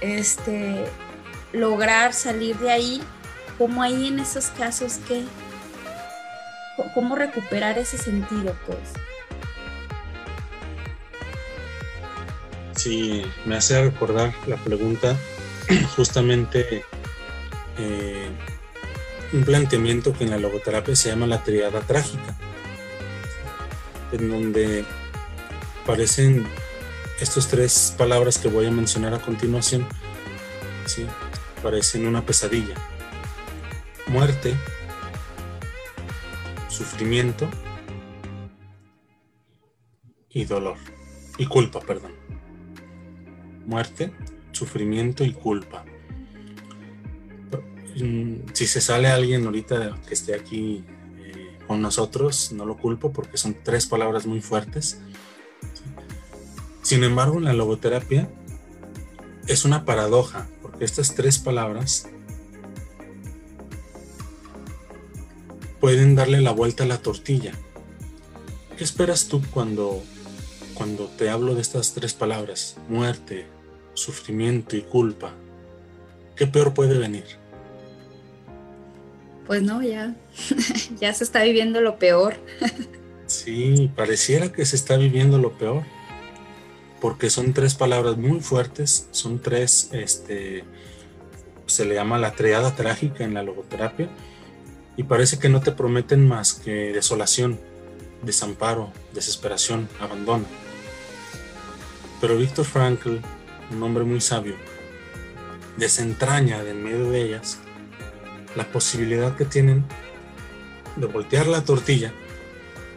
[0.02, 0.84] este,
[1.54, 3.04] lograr salir de ahí,
[3.60, 5.24] como ahí en esos casos que
[6.96, 9.15] cómo recuperar ese sentido, pues.
[12.86, 15.18] Sí, me hace recordar la pregunta
[15.96, 16.86] justamente
[17.80, 18.30] eh,
[19.34, 22.38] un planteamiento que en la logoterapia se llama la triada trágica,
[24.12, 24.86] en donde
[25.82, 26.46] aparecen
[27.20, 29.88] estas tres palabras que voy a mencionar a continuación,
[30.86, 31.08] ¿sí?
[31.64, 32.76] parecen una pesadilla.
[34.06, 34.54] Muerte,
[36.70, 37.50] sufrimiento
[40.30, 40.78] y dolor.
[41.40, 42.14] Y culpa, perdón.
[43.66, 44.12] Muerte,
[44.52, 45.86] sufrimiento y culpa.
[48.00, 50.84] Mm, si se sale alguien ahorita que esté aquí
[51.18, 55.00] eh, con nosotros, no lo culpo porque son tres palabras muy fuertes.
[56.82, 58.30] Sin embargo, la logoterapia
[59.48, 62.08] es una paradoja, porque estas tres palabras
[65.80, 67.54] pueden darle la vuelta a la tortilla.
[68.78, 70.04] ¿Qué esperas tú cuando,
[70.74, 72.76] cuando te hablo de estas tres palabras?
[72.90, 73.48] Muerte,
[73.96, 75.34] sufrimiento y culpa.
[76.36, 77.26] ¿Qué peor puede venir?
[79.48, 80.16] Pues no, ya,
[81.00, 82.36] ya se está viviendo lo peor.
[83.26, 85.84] sí, pareciera que se está viviendo lo peor,
[87.00, 90.64] porque son tres palabras muy fuertes, son tres, este,
[91.68, 94.10] se le llama la triada trágica en la logoterapia,
[94.98, 97.60] y parece que no te prometen más que desolación,
[98.24, 100.46] desamparo, desesperación, abandono.
[102.22, 103.18] Pero Víctor Frankl,
[103.72, 104.56] un hombre muy sabio,
[105.78, 107.60] desentraña de en medio de ellas
[108.56, 109.86] la posibilidad que tienen
[110.96, 112.14] de voltear la tortilla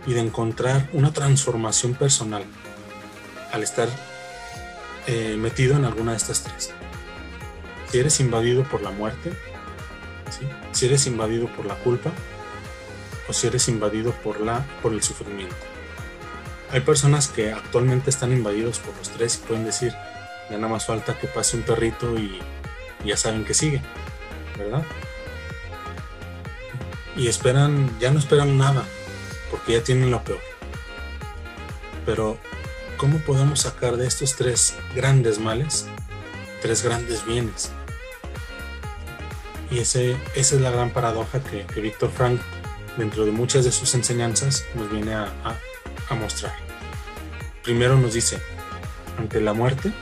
[0.06, 2.44] y de encontrar una transformación personal
[3.52, 3.88] al estar
[5.06, 6.70] eh, metido en alguna de estas tres.
[7.90, 9.32] Si eres invadido por la muerte,
[10.72, 12.12] si eres invadido por la culpa
[13.28, 15.56] o si eres invadido por, la, por el sufrimiento.
[16.70, 19.94] Hay personas que actualmente están invadidos por los tres y pueden decir,
[20.50, 22.38] ya nada más falta que pase un perrito y,
[23.04, 23.80] ya saben que sigue,
[24.56, 24.82] ¿verdad?
[27.16, 28.84] Y esperan, ya no esperan nada,
[29.50, 30.40] porque ya tienen lo peor.
[32.04, 32.38] Pero,
[32.96, 35.86] ¿cómo podemos sacar de estos tres grandes males
[36.60, 37.70] tres grandes bienes?
[39.70, 42.40] Y ese, esa es la gran paradoja que, Víctor Frank,
[42.96, 45.28] dentro de muchas de sus enseñanzas, nos viene a
[46.18, 46.54] mostrar.
[47.62, 48.40] Primero nos dice,
[49.18, 49.92] ante la muerte,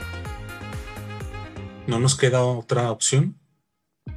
[1.87, 3.39] no nos queda otra opción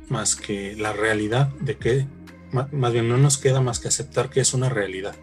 [0.08, 2.06] más que la realidad de que,
[2.52, 5.14] más bien no nos queda más que aceptar que es una realidad,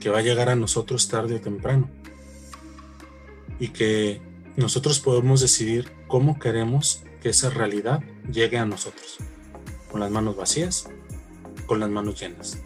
[0.00, 1.90] que va a llegar a nosotros tarde o temprano
[3.58, 4.20] y que
[4.56, 9.18] nosotros podemos decidir cómo queremos que esa realidad llegue a nosotros
[9.90, 10.88] con las manos vacías,
[11.66, 12.58] con las manos llenas.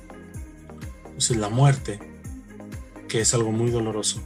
[1.04, 1.98] Entonces la muerte,
[3.08, 4.22] que es algo muy doloroso,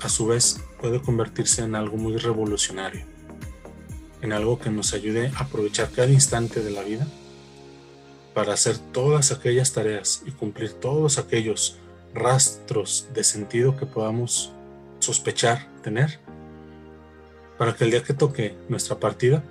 [0.00, 3.04] a su vez puede convertirse en algo muy revolucionario,
[4.22, 7.06] en algo que nos ayude a aprovechar cada instante de la vida
[8.34, 11.78] para hacer todas aquellas tareas y cumplir todos aquellos
[12.14, 14.52] rastros de sentido que podamos
[15.00, 16.20] sospechar tener,
[17.56, 19.42] para que el día que toque nuestra partida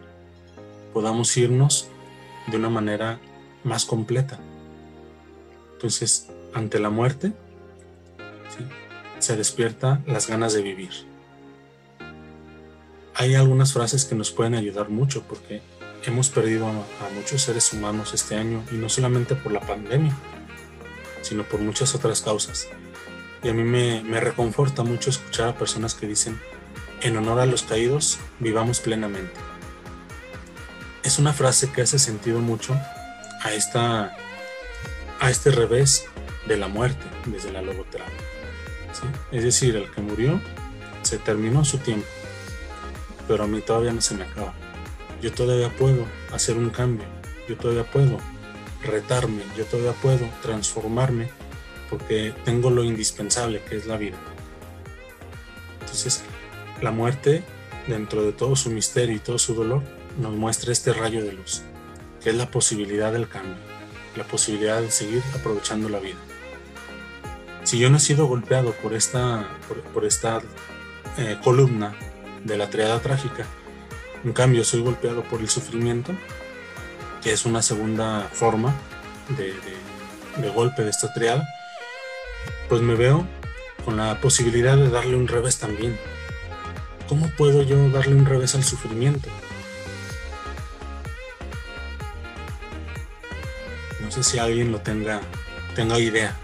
[0.93, 1.87] podamos irnos
[2.47, 3.19] de una manera
[3.63, 4.39] más completa.
[5.73, 7.33] Entonces, ante la muerte,
[9.19, 10.91] se despierta las ganas de vivir.
[13.19, 15.61] Hay algunas frases que nos pueden ayudar mucho porque
[16.05, 20.15] hemos perdido a, muchos seres humanos este año y no solamente por la pandemia,
[21.23, 22.67] sino por muchas otras causas.
[23.43, 26.39] Y a mí me, me reconforta mucho escuchar a personas que dicen,
[27.01, 29.33] en honor a los caídos, vivamos plenamente.
[31.03, 32.79] Es una frase que hace sentido mucho
[33.41, 34.15] a, esta,
[35.19, 36.05] a este revés
[36.47, 38.13] de la muerte desde la logoterapia.
[39.31, 40.39] Es decir, el que murió
[41.01, 42.07] se terminó su tiempo,
[43.27, 44.53] pero a mí todavía no se me acaba.
[45.21, 47.05] Yo todavía puedo hacer un cambio,
[47.47, 48.19] yo todavía puedo
[48.83, 51.29] retarme, yo todavía puedo transformarme
[51.89, 54.17] porque tengo lo indispensable que es la vida.
[55.79, 56.23] Entonces,
[56.81, 57.43] la muerte,
[57.87, 59.81] dentro de todo su misterio y todo su dolor,
[60.19, 61.63] nos muestra este rayo de luz,
[62.21, 63.55] que es la posibilidad del cambio,
[64.15, 66.17] la posibilidad de seguir aprovechando la vida.
[67.63, 69.47] Si yo no he sido golpeado por esta,
[69.93, 70.41] por, esta
[71.17, 71.95] eh, columna
[72.43, 73.45] de la triada trágica,
[74.23, 76.13] en cambio soy golpeado por el sufrimiento,
[77.21, 78.73] que es una segunda forma
[79.29, 79.53] de,
[80.51, 81.47] golpe de esta triada,
[82.69, 83.27] pues me veo
[83.85, 85.97] con la posibilidad de darle un revés también.
[87.07, 89.29] ¿Cómo puedo yo darle un revés al sufrimiento?
[94.01, 95.21] No sé si alguien lo tenga,
[95.75, 96.35] tenga idea.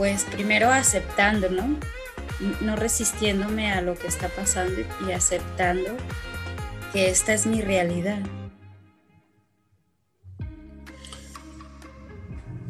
[0.00, 1.78] Pues primero aceptando, ¿no?
[2.62, 5.94] No resistiéndome a lo que está pasando y aceptando
[6.94, 8.18] que esta es mi realidad.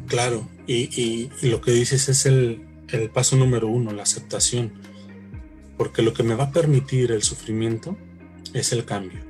[0.07, 4.73] Claro, y, lo que dices es el, el paso número uno, la aceptación
[5.77, 7.97] porque lo que me va a permitir el sufrimiento
[8.53, 9.21] es el cambio.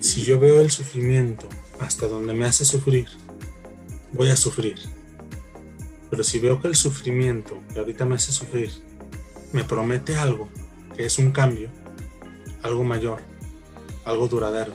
[0.00, 3.08] Si yo veo el sufrimiento hasta donde me hace sufrir,
[4.12, 4.99] voy a sufrir.
[6.10, 8.70] Pero si veo que el sufrimiento que ahorita me hace sufrir
[9.52, 10.48] me promete algo,
[10.96, 11.70] que es un cambio,
[12.62, 13.20] algo mayor,
[14.04, 14.72] algo duradero,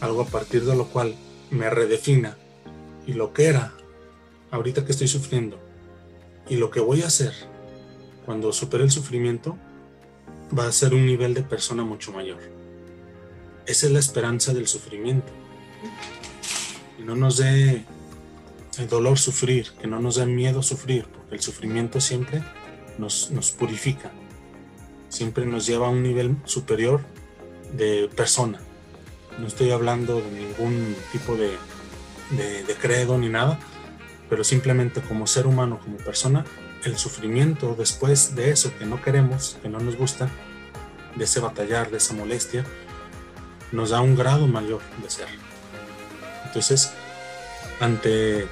[0.00, 1.14] algo a partir de lo cual
[1.50, 2.36] me redefina
[3.06, 3.72] y lo que era
[4.50, 5.58] ahorita que estoy sufriendo
[6.48, 7.32] y lo que voy a hacer
[8.28, 9.56] cuando supere el sufrimiento,
[10.56, 12.38] va a ser un nivel de persona mucho mayor.
[13.64, 15.32] Esa es la esperanza del sufrimiento.
[16.96, 17.84] Que no nos dé
[18.78, 22.42] el dolor sufrir, que no nos dé miedo sufrir, porque el sufrimiento siempre
[22.98, 24.10] nos, nos purifica,
[25.08, 27.00] siempre nos lleva a un nivel superior
[27.72, 28.60] de persona.
[29.38, 31.56] No estoy hablando de ningún tipo de,
[32.30, 33.58] de, de credo ni nada,
[34.28, 36.44] pero simplemente como ser humano, como persona,
[36.84, 40.28] el sufrimiento después de eso que no queremos, que no nos gusta,
[41.16, 42.64] de ese batallar, de esa molestia,
[43.72, 45.26] nos da un grado mayor de ser.
[46.46, 46.92] Entonces,
[47.80, 48.46] ante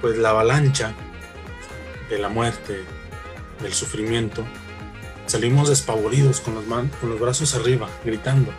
[0.00, 0.94] pues la avalancha
[2.08, 2.84] de la muerte,
[3.60, 4.44] del sufrimiento,
[5.26, 8.52] salimos despavoridos con los, con los brazos arriba, gritando,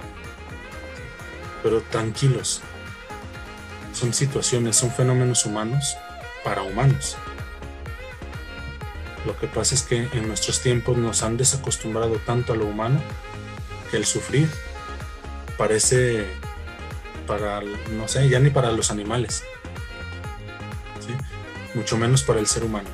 [1.64, 2.62] pero tranquilos.
[3.94, 5.98] Son situaciones, son fenómenos humanos
[6.44, 7.18] para humanos.
[9.26, 13.00] Lo que pasa es que en nuestros tiempos nos han desacostumbrado tanto a lo humano
[13.92, 14.50] que el sufrir
[15.58, 16.26] parece
[17.28, 17.62] para,
[17.92, 19.44] no sé, ya ni para los animales,
[21.82, 22.88] mucho menos para el ser humano.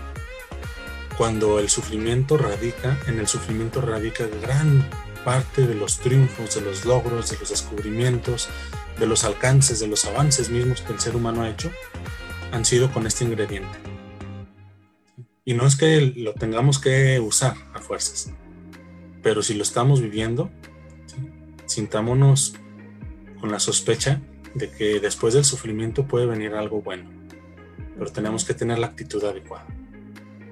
[1.18, 4.90] Cuando el sufrimiento radica, en el sufrimiento radica gran
[5.26, 8.48] parte de los triunfos, de los logros, de los descubrimientos,
[8.98, 11.70] de los alcances, de los avances mismos que el ser humano ha hecho,
[12.54, 13.78] han sido con este ingrediente.
[15.44, 18.32] Y no es que lo tengamos que usar a fuerzas,
[19.22, 20.50] pero si lo estamos viviendo,
[21.66, 22.54] sintámonos
[23.42, 24.22] con la sospecha
[24.54, 27.17] de que después del sufrimiento puede venir algo bueno,
[27.98, 29.66] pero tenemos que tener la actitud adecuada.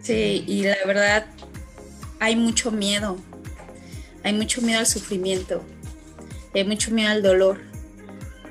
[0.01, 1.25] Sí, y la verdad
[2.19, 3.17] hay mucho miedo,
[4.23, 5.63] hay mucho miedo al sufrimiento,
[6.53, 7.59] hay mucho miedo al dolor.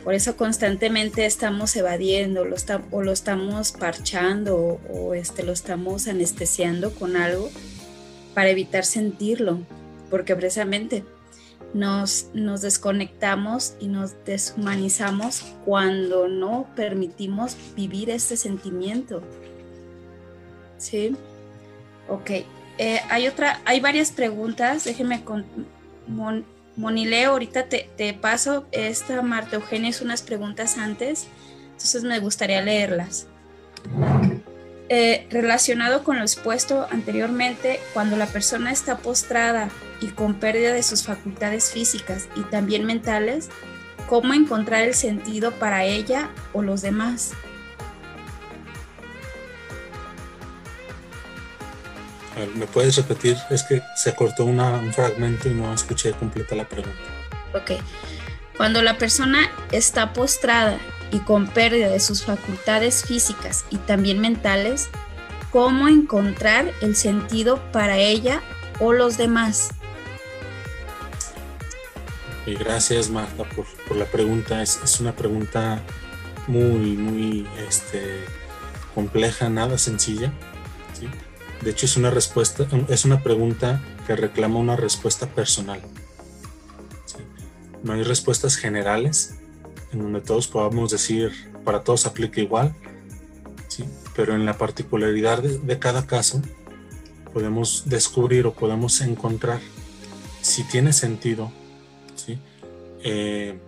[0.02, 2.44] Por eso constantemente estamos evadiendo
[2.90, 7.50] o lo estamos parchando o, este, lo estamos anestesiando con algo
[8.34, 9.60] para evitar sentirlo,
[10.10, 11.04] porque precisamente
[11.74, 19.22] nos, nos desconectamos y nos deshumanizamos cuando no permitimos vivir este sentimiento.
[20.78, 21.16] ¿Sí?
[22.08, 22.30] Ok.
[22.78, 25.44] Eh, hay otra, hay varias preguntas, déjenme con,
[26.76, 31.28] Monileo, ahorita te, paso, esta Marta Eugenia unas preguntas antes,
[31.66, 33.28] entonces me gustaría leerlas.
[34.96, 39.68] Eh, relacionado con lo expuesto anteriormente, cuando la persona está postrada
[40.00, 43.48] y con pérdida de sus facultades físicas y también mentales,
[44.08, 47.32] cómo encontrar el sentido para ella o los demás.
[52.54, 53.36] ¿Me puedes repetir?
[53.50, 57.00] Es que se cortó un fragmento y no escuché completa la pregunta.
[57.52, 57.82] Ok.
[58.56, 60.78] Cuando la persona está postrada
[61.14, 64.88] y con pérdida de sus facultades físicas y también mentales,
[65.52, 68.42] ¿cómo encontrar el sentido para ella
[68.80, 69.68] o los demás?
[72.46, 74.60] Gracias Marta por, la pregunta.
[74.60, 75.80] Es, una pregunta
[76.48, 78.24] muy, muy este,
[78.92, 80.32] compleja, nada sencilla.
[81.62, 85.80] De hecho, es una respuesta, es una pregunta que reclama una respuesta personal.
[87.84, 89.36] No hay respuestas generales
[89.94, 91.32] en donde todos podamos decir
[91.64, 92.74] para todos aplica igual,
[94.14, 96.42] pero en la particularidad de, cada caso
[97.32, 99.60] podemos descubrir o podemos encontrar
[100.42, 101.50] si tiene sentido
[103.02, 103.58] eh,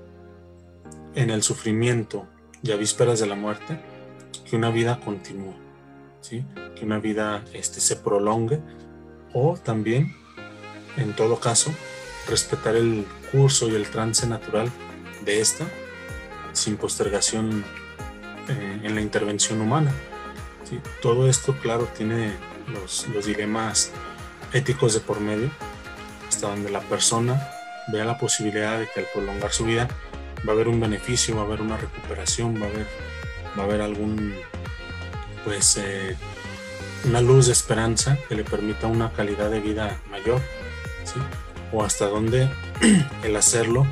[1.15, 2.27] en el sufrimiento
[2.63, 3.81] y a vísperas de la muerte
[4.49, 5.55] que una vida continúe
[6.29, 8.61] que una vida este, se prolongue
[9.33, 10.15] o también,
[10.97, 11.71] en todo caso,
[12.29, 14.71] respetar el curso y el trance natural
[15.25, 15.67] de esta
[16.57, 17.65] sin postergación
[18.49, 19.93] eh, en la intervención humana.
[21.01, 22.33] Todo esto, claro, tiene
[22.73, 23.93] los, los dilemas
[24.53, 25.51] éticos de por medio,
[26.29, 27.51] hasta donde la persona
[27.93, 29.89] vea la posibilidad de que al prolongar su vida
[30.47, 32.87] va a haber un beneficio, va a haber una recuperación, va a haber,
[33.57, 34.35] va a haber algún
[35.45, 36.17] pues eh,
[37.05, 40.41] una luz de esperanza que le permita una calidad de vida mayor,
[41.73, 42.49] o hasta donde
[43.23, 43.87] el hacerlo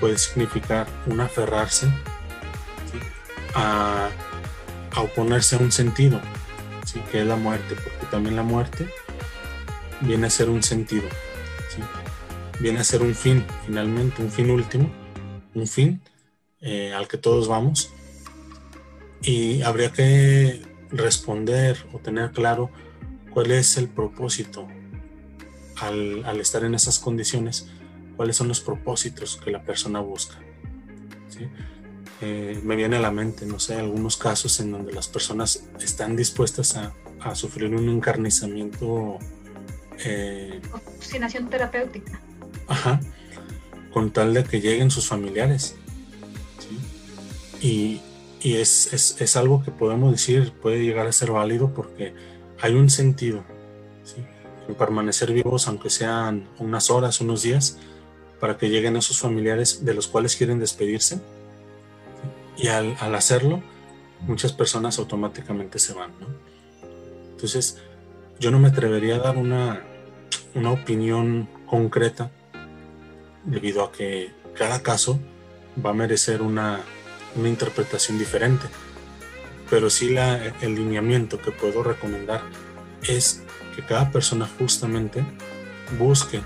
[0.00, 1.88] puede significar un aferrarse
[3.54, 4.10] a,
[4.96, 6.20] oponerse a un sentido,
[6.84, 7.00] ¿sí?
[7.10, 8.88] que es la muerte, porque también la muerte
[10.00, 11.08] viene a ser un sentido,
[12.60, 14.90] viene a ser un fin, finalmente, un fin último,
[15.54, 16.00] un fin
[16.60, 17.90] eh, al que todos vamos.
[19.22, 22.70] Y habría que responder o tener claro
[23.30, 24.66] cuál es el propósito
[25.80, 27.68] al, estar en esas condiciones,
[28.16, 30.38] cuáles son los propósitos que la persona busca.
[32.22, 36.16] Eh, me viene a la mente, no sé, algunos casos en donde las personas están
[36.16, 36.92] dispuestas a,
[37.34, 39.18] sufrir un encarnizamiento.
[40.04, 40.60] Eh,
[41.50, 42.20] terapéutica.
[42.68, 43.00] Ajá,
[43.92, 45.74] con tal de que lleguen sus familiares.
[47.60, 48.00] Y,
[48.40, 52.14] y es, es, es, algo que podemos decir puede llegar a ser válido porque
[52.60, 53.42] hay un sentido
[54.04, 54.22] ¿sí?
[54.68, 57.78] en permanecer vivos aunque sean unas horas, unos días,
[58.40, 61.20] para que lleguen esos familiares de los cuales quieren despedirse.
[62.56, 63.62] Y al, hacerlo,
[64.20, 66.12] muchas personas automáticamente se van.
[67.32, 67.78] Entonces,
[68.38, 69.82] yo no me atrevería a dar una,
[70.54, 72.30] una opinión concreta
[73.44, 75.18] debido a que cada caso
[75.84, 76.80] va a merecer una,
[77.36, 78.66] una interpretación diferente.
[79.68, 80.14] Pero sí
[80.62, 82.42] el lineamiento que puedo recomendar
[83.02, 83.42] es
[83.74, 85.24] que cada persona justamente
[85.98, 86.40] busque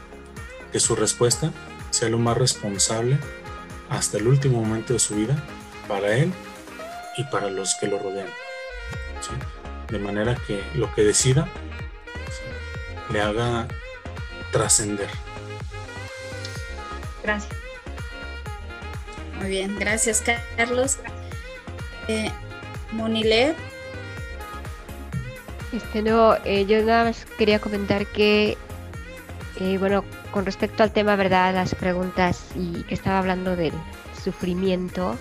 [0.72, 1.52] que su respuesta
[1.90, 3.18] sea lo más responsable
[3.88, 5.36] hasta el último momento de su vida
[5.88, 6.32] para él
[7.16, 8.28] y para los que lo rodean.
[9.88, 11.48] De manera que lo que decida
[13.12, 13.66] le haga
[14.52, 15.08] trascender.
[17.22, 17.52] Gracias.
[19.38, 20.22] Muy bien, gracias
[20.56, 20.98] Carlos.
[22.08, 22.30] Eh,
[22.92, 23.54] Monile.
[25.72, 28.58] Este no, eh, yo nada más quería comentar que,
[29.60, 31.54] eh, bueno, con respecto al tema, ¿verdad?
[31.54, 33.72] Las preguntas y que estaba hablando del
[34.22, 35.16] sufrimiento,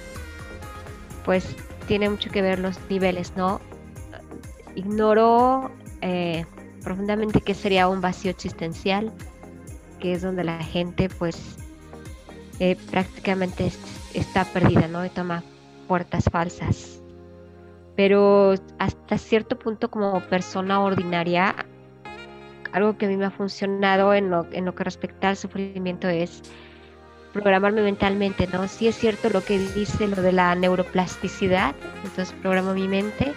[1.25, 1.55] pues
[1.87, 3.61] tiene mucho que ver los niveles, ¿no?
[4.75, 6.45] Ignoro eh,
[6.83, 9.11] profundamente qué sería un vacío existencial,
[9.99, 11.57] que es donde la gente, pues,
[12.91, 13.71] prácticamente
[14.13, 15.05] está perdida, ¿no?
[15.05, 15.43] Y toma
[15.87, 17.01] puertas falsas.
[17.95, 21.65] Pero hasta cierto punto como persona ordinaria,
[22.71, 26.07] algo que a mí me ha funcionado en lo, en lo que respecta al sufrimiento
[26.07, 26.41] es
[27.33, 28.67] programarme mentalmente, ¿no?
[28.67, 33.33] Sí es cierto lo que dice lo de la neuroplasticidad, entonces programo mi mente,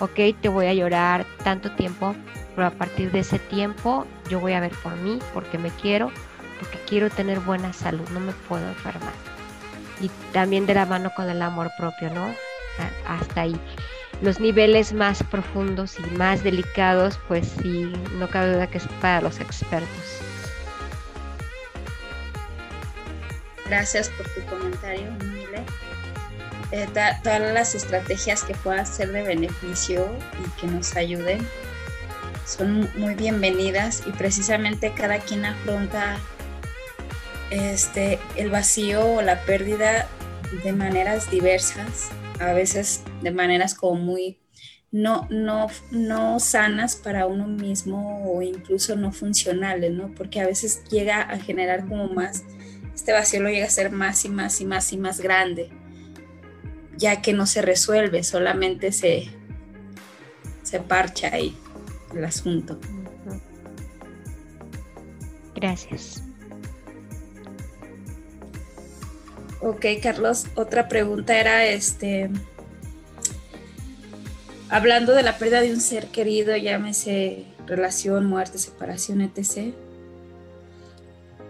[0.00, 2.14] ok, te voy a llorar tanto tiempo,
[2.54, 6.10] pero a partir de ese tiempo yo voy a ver por mí, porque me quiero,
[6.58, 9.12] porque quiero tener buena salud, no me puedo enfermar
[10.00, 12.34] y también de la mano con el amor propio, ¿no?
[13.06, 13.60] Hasta ahí.
[14.22, 19.22] Los niveles más profundos y más delicados, pues sí, no cabe duda que es para
[19.22, 20.20] los expertos.
[23.66, 25.62] Gracias por tu comentario, Mile.
[26.72, 26.86] Eh,
[27.22, 30.06] todas las estrategias que puedan ser de beneficio
[30.44, 31.46] y que nos ayuden
[32.44, 36.18] son muy bienvenidas y precisamente cada quien afronta
[37.50, 40.08] este, el vacío o la pérdida
[40.64, 42.10] de maneras diversas,
[42.40, 44.38] a veces de maneras como muy
[44.92, 50.12] no, no, no sanas para uno mismo o incluso no funcionales, ¿no?
[50.14, 52.44] Porque a veces llega a generar como más,
[52.94, 55.70] este vacío lo llega a ser más y más y más y más grande,
[56.96, 59.30] ya que no se resuelve, solamente se,
[60.62, 61.56] se parcha ahí
[62.14, 62.78] el asunto.
[65.54, 66.24] Gracias.
[69.60, 72.30] Ok, Carlos, otra pregunta era este
[74.70, 79.74] hablando de la pérdida de un ser querido, llámese relación, muerte, separación, etc.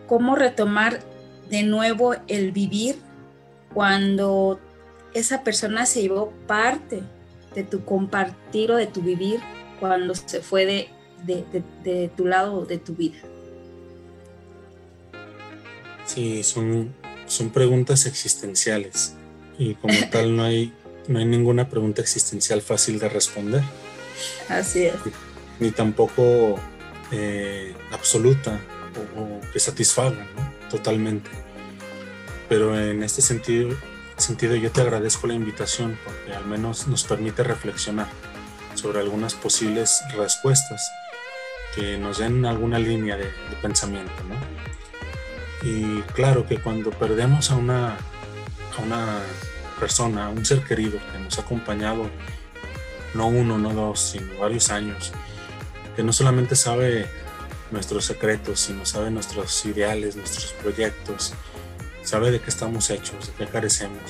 [0.06, 1.00] ¿Cómo retomar
[1.50, 2.96] de nuevo el vivir
[3.74, 4.58] cuando
[5.14, 7.02] esa persona se llevó parte
[7.54, 9.40] de tu compartir o de tu vivir
[9.78, 10.88] cuando se fue de,
[11.84, 13.18] de, tu lado de tu vida?
[16.06, 16.94] Sí, son,
[17.26, 19.14] son preguntas existenciales
[19.58, 20.72] y como tal no hay
[21.08, 23.62] no hay ninguna pregunta existencial fácil de responder.
[24.48, 24.94] Así es.
[25.58, 26.58] Ni, tampoco
[27.12, 28.60] eh, absoluta
[29.16, 30.26] o, que satisfaga
[30.70, 31.30] totalmente.
[32.48, 33.76] Pero en este sentido,
[34.16, 38.08] sentido yo te agradezco la invitación porque al menos nos permite reflexionar
[38.74, 40.90] sobre algunas posibles respuestas
[41.74, 44.12] que nos den alguna línea de, de pensamiento.
[44.28, 44.34] ¿no?
[45.62, 47.96] Y claro que cuando perdemos a una,
[48.76, 49.20] a una
[49.80, 52.10] persona, un ser querido que nos ha acompañado
[53.14, 55.12] no uno, no dos, sino varios años,
[55.96, 57.06] que no solamente sabe
[57.70, 61.32] nuestros secretos, sino sabe nuestros ideales, nuestros proyectos,
[62.02, 64.02] sabe de qué estamos hechos, de qué carecemos.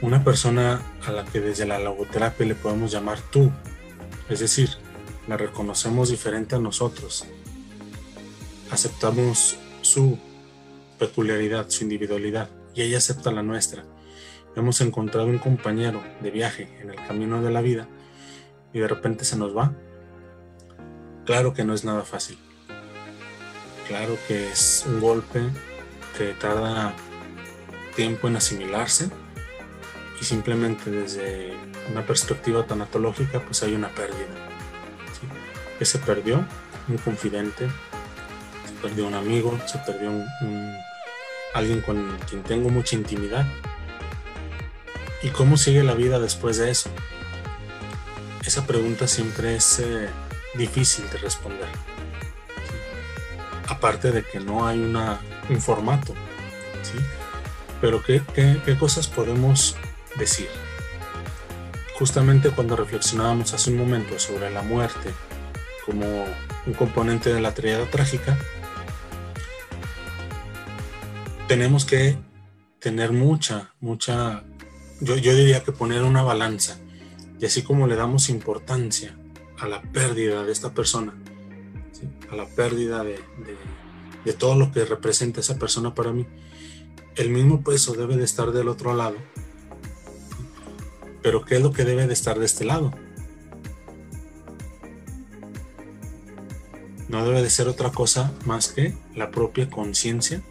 [0.00, 3.50] Una persona a la que desde la logoterapia le podemos llamar tú,
[4.28, 4.70] es decir,
[5.26, 7.24] la reconocemos diferente a nosotros,
[8.70, 10.18] aceptamos su
[10.98, 13.84] peculiaridad, su individualidad, y ella acepta la nuestra
[14.56, 17.88] hemos encontrado un compañero de viaje en el camino de la vida
[18.72, 19.72] y de repente se nos va,
[21.24, 22.38] claro que no es nada fácil.
[23.88, 25.40] Claro que es un golpe
[26.16, 26.94] que tarda
[27.94, 29.10] tiempo en asimilarse
[30.20, 31.52] y simplemente desde
[31.90, 34.48] una perspectiva tanatológica pues hay una pérdida.
[35.78, 36.44] Que se perdió
[36.88, 37.68] un confidente,
[38.66, 40.10] se perdió un amigo, se perdió
[41.52, 43.46] alguien con quien tengo mucha intimidad
[45.24, 46.90] ¿Y cómo sigue la vida después de eso?
[48.44, 50.10] Esa pregunta siempre es eh,
[50.54, 51.68] difícil de responder.
[53.66, 55.18] Aparte de que no hay una,
[55.48, 56.12] un formato.
[56.82, 56.98] ¿sí?
[57.80, 59.76] Pero ¿qué, qué cosas podemos
[60.16, 60.50] decir?
[61.98, 65.10] Justamente cuando reflexionábamos hace un momento sobre la muerte
[65.86, 66.06] como
[66.66, 68.36] un componente de la triada trágica,
[71.48, 72.18] tenemos que
[72.78, 74.44] tener mucha, mucha
[75.04, 76.78] yo, diría que poner una balanza
[77.38, 79.16] y así como le damos importancia
[79.58, 81.14] a la pérdida de esta persona,
[82.30, 83.20] a la pérdida de,
[84.24, 86.26] de, todo lo que representa esa persona para mí,
[87.16, 89.16] el mismo peso debe de estar del otro lado.
[91.22, 92.92] Pero ¿qué es lo que debe de estar de este lado?
[97.08, 100.42] No debe de ser otra cosa más que la propia conciencia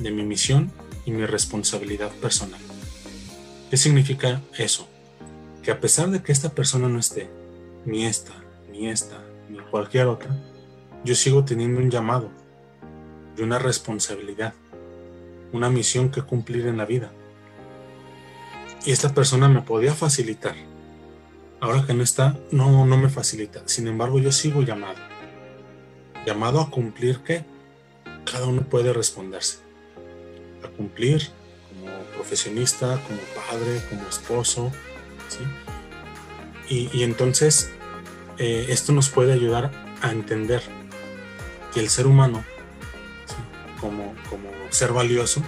[0.00, 0.72] de mi misión
[1.04, 2.63] y mi responsabilidad personal.
[3.74, 4.86] ¿Qué significa eso?
[5.64, 7.28] Que a pesar de que esta persona no esté,
[7.84, 8.30] ni esta,
[8.70, 10.30] ni esta, ni cualquier otra,
[11.04, 12.30] yo sigo teniendo un llamado
[13.36, 14.54] y una responsabilidad,
[15.52, 17.10] una misión que cumplir en la vida.
[18.86, 20.54] Y esta persona me podía facilitar.
[21.58, 23.64] Ahora que no está, no, no me facilita.
[23.66, 25.00] Sin embargo, yo sigo llamado.
[26.24, 27.44] Llamado a cumplir que
[28.24, 29.58] cada uno puede responderse.
[30.62, 31.28] A cumplir
[32.14, 34.72] profesionista, como padre, como esposo.
[36.68, 37.70] Y, entonces
[38.38, 39.70] eh, esto nos puede ayudar
[40.00, 40.62] a entender
[41.72, 42.44] que el ser humano,
[43.80, 45.42] como, como ser valioso,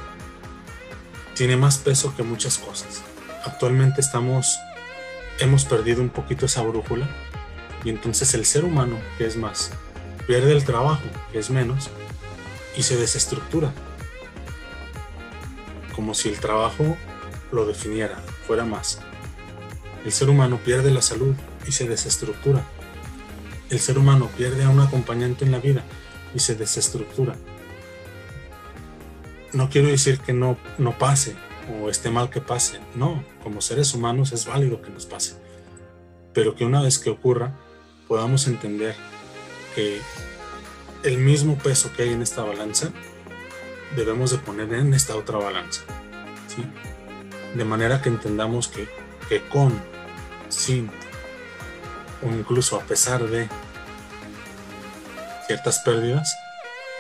[1.34, 3.02] tiene más peso que muchas cosas.
[3.44, 4.58] Actualmente estamos,
[5.38, 7.08] hemos perdido un poquito esa brújula
[7.84, 9.70] y entonces el ser humano, que es más,
[10.26, 11.90] pierde el trabajo, es menos,
[12.76, 13.72] y se desestructura
[15.96, 16.96] como si el trabajo
[17.50, 18.16] lo definiera,
[18.46, 19.00] fuera más.
[20.04, 21.34] El ser humano pierde la salud
[21.66, 22.62] y se desestructura.
[23.70, 25.82] El ser humano pierde a un acompañante en la vida
[26.34, 27.34] y se desestructura.
[29.54, 31.34] No quiero decir que no, no pase
[31.80, 32.78] o esté mal que pase.
[32.94, 35.34] No, como seres humanos es válido que nos pase.
[36.34, 37.58] Pero que una vez que ocurra,
[38.06, 38.94] podamos entender
[39.74, 40.00] que
[41.04, 42.92] el mismo peso que hay en esta balanza
[43.94, 45.82] debemos de poner en esta otra balanza.
[47.54, 48.88] De manera que entendamos que,
[49.28, 49.80] que con,
[50.48, 50.90] sin
[52.22, 53.48] o incluso a pesar de
[55.46, 56.36] ciertas pérdidas,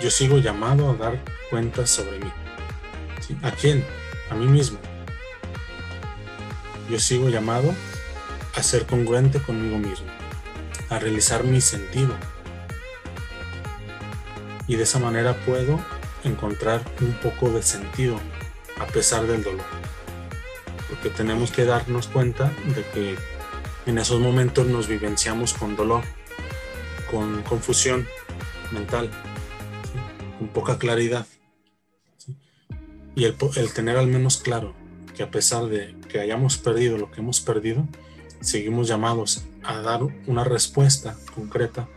[0.00, 1.18] yo sigo llamado a dar
[1.50, 2.32] cuentas sobre mí.
[3.42, 3.84] ¿A quién?
[4.30, 4.78] A mí mismo.
[6.88, 7.74] Yo sigo llamado
[8.54, 10.06] a ser congruente conmigo mismo,
[10.88, 12.14] a realizar mi sentido.
[14.68, 15.80] Y de esa manera puedo
[16.26, 18.20] encontrar un poco de sentido
[18.78, 19.64] a pesar del dolor.
[20.88, 23.16] Porque tenemos que darnos cuenta de que
[23.86, 26.02] en esos momentos nos vivenciamos con dolor,
[27.10, 28.06] con confusión
[28.72, 29.10] mental,
[30.38, 31.26] con poca claridad.
[33.14, 33.36] Y el,
[33.72, 34.74] tener al menos claro
[35.16, 37.86] que a pesar de que hayamos perdido lo que hemos perdido,
[38.40, 41.88] seguimos llamados a dar una respuesta concreta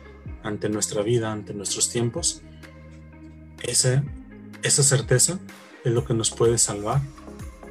[0.44, 2.42] ante nuestra vida, ante nuestros tiempos,
[3.62, 4.04] esa,
[4.64, 5.40] esa certeza
[5.84, 7.02] es lo que nos puede salvar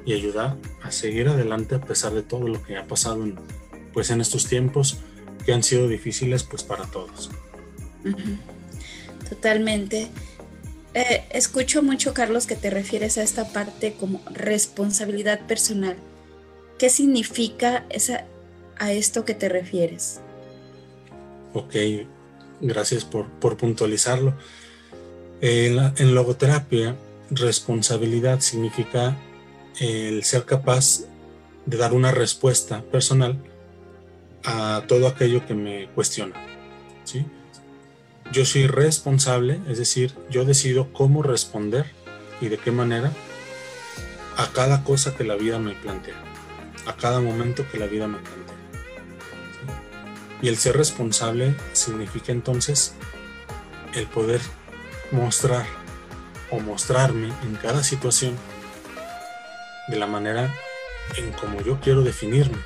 [0.04, 3.38] y ayudar a seguir adelante a pesar de todo lo que ha pasado en,
[3.92, 4.98] pues en estos tiempos
[5.44, 7.30] que han sido difíciles pues para todos.
[9.28, 10.08] Totalmente.
[10.94, 15.96] Eh, escucho mucho, Carlos, que te refieres a esta parte como responsabilidad personal.
[16.78, 18.24] ¿Qué significa esa,
[18.78, 20.20] a esto que te refieres?
[21.52, 21.74] Ok,
[22.60, 24.34] gracias por, por puntualizarlo.
[25.40, 26.96] En, logoterapia,
[27.30, 29.16] responsabilidad significa
[29.78, 31.02] el ser capaz
[31.66, 33.38] de dar una respuesta personal
[34.44, 36.34] a todo aquello que me cuestiona.
[37.04, 37.24] ¿sí?
[38.32, 41.86] Yo soy responsable, es decir, yo decido cómo responder
[42.40, 43.12] y de qué manera
[44.36, 46.16] a cada cosa que la vida me plantea,
[46.86, 48.56] a cada momento que la vida me plantea.
[50.42, 52.94] Y el ser responsable significa entonces
[53.94, 54.40] el poder
[55.10, 55.66] mostrar
[56.50, 58.36] o mostrarme en cada situación
[59.88, 60.52] de la manera
[61.16, 62.58] en como yo quiero definirme,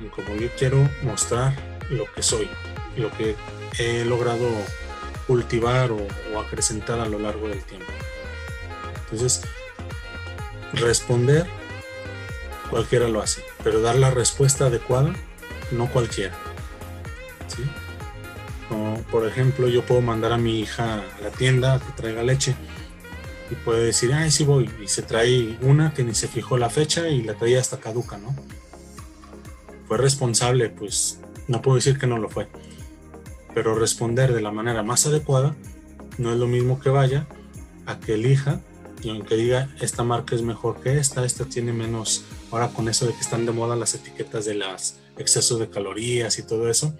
[0.00, 1.54] en como yo quiero mostrar
[1.90, 2.48] lo que soy,
[2.96, 3.36] lo que
[3.78, 4.48] he logrado
[5.26, 7.90] cultivar o, o acrecentar a lo largo del tiempo.
[9.04, 9.42] Entonces,
[10.74, 11.46] responder,
[12.70, 15.12] cualquiera lo hace, pero dar la respuesta adecuada,
[15.72, 16.36] no cualquiera
[19.10, 22.54] por ejemplo, yo puedo mandar a mi hija a la tienda que traiga leche
[23.50, 24.70] y puede decir, ay, sí voy.
[24.82, 28.18] Y se trae una que ni se fijó la fecha y la traía hasta caduca,
[28.18, 28.34] ¿no?
[29.86, 32.48] Fue responsable, pues no puedo decir que no lo fue.
[33.54, 35.54] Pero responder de la manera más adecuada
[36.18, 37.26] no es lo mismo que vaya
[37.86, 38.60] a que elija
[39.02, 43.06] y aunque diga esta marca es mejor que esta, esta tiene menos, ahora con eso
[43.06, 46.94] de que están de moda las etiquetas de las excesos de calorías y todo eso,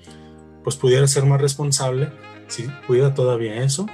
[0.65, 2.13] pues pudiera ser más responsable
[2.49, 3.87] si cuida todavía eso,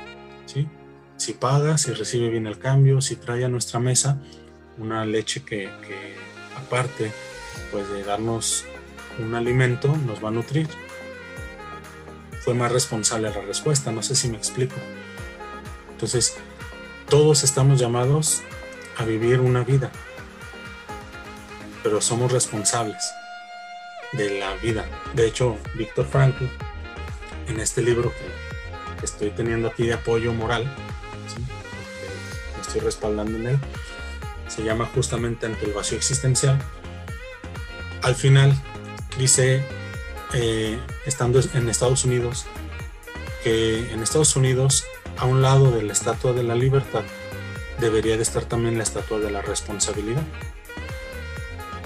[1.16, 4.22] si paga, si recibe bien el cambio, si trae a nuestra mesa
[4.78, 5.68] una leche que,
[6.56, 7.12] aparte
[7.72, 8.64] pues de darnos
[9.18, 10.68] un alimento nos va a nutrir.
[12.40, 14.76] Fue más responsable la respuesta, no sé si me explico.
[15.90, 16.36] Entonces,
[17.08, 18.42] todos estamos llamados
[18.96, 19.90] a vivir una vida,
[21.82, 23.12] pero somos responsables
[24.12, 24.86] de la vida.
[25.14, 26.44] De hecho, Víctor Frankl,
[27.48, 30.64] en este libro que, estoy teniendo aquí de apoyo moral,
[32.56, 33.58] me estoy respaldando en él,
[34.48, 36.58] se llama justamente Ante el vacío existencial.
[38.02, 38.52] Al final
[39.18, 39.62] dice,
[40.34, 42.46] eh, estando en Estados Unidos,
[43.44, 44.84] que en Estados Unidos,
[45.16, 47.04] a un lado de la estatua de la libertad,
[47.78, 50.22] debería de estar también la estatua de la responsabilidad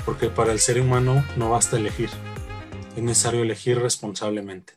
[0.05, 2.11] porque para el ser humano no basta elegir,
[2.97, 4.75] es necesario elegir responsablemente.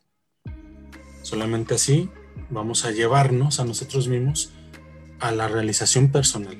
[1.21, 2.09] Solamente así
[2.49, 4.53] vamos a llevarnos a nosotros mismos
[5.19, 6.57] a la realización personal,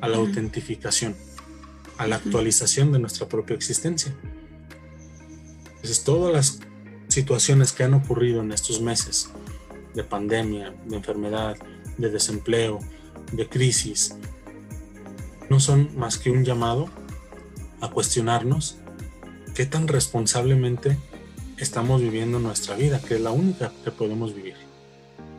[0.00, 1.14] a la autentificación,
[1.98, 4.16] a la actualización de nuestra propia existencia.
[5.66, 6.60] Entonces, todas las
[7.08, 9.30] situaciones que han ocurrido en estos meses
[9.94, 11.56] de pandemia, de enfermedad,
[11.98, 12.78] de desempleo,
[13.32, 14.14] de crisis,
[15.50, 16.88] no son más que un llamado
[17.80, 18.76] a cuestionarnos
[19.54, 20.98] qué tan responsablemente
[21.58, 24.54] estamos viviendo nuestra vida, que es la única que podemos vivir.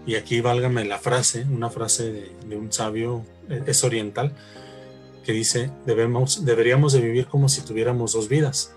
[0.06, 4.34] Y aquí válgame la frase, una frase de, un sabio, e, es oriental,
[5.24, 8.74] que dice, debemos, deberíamos de vivir como si tuviéramos dos vidas,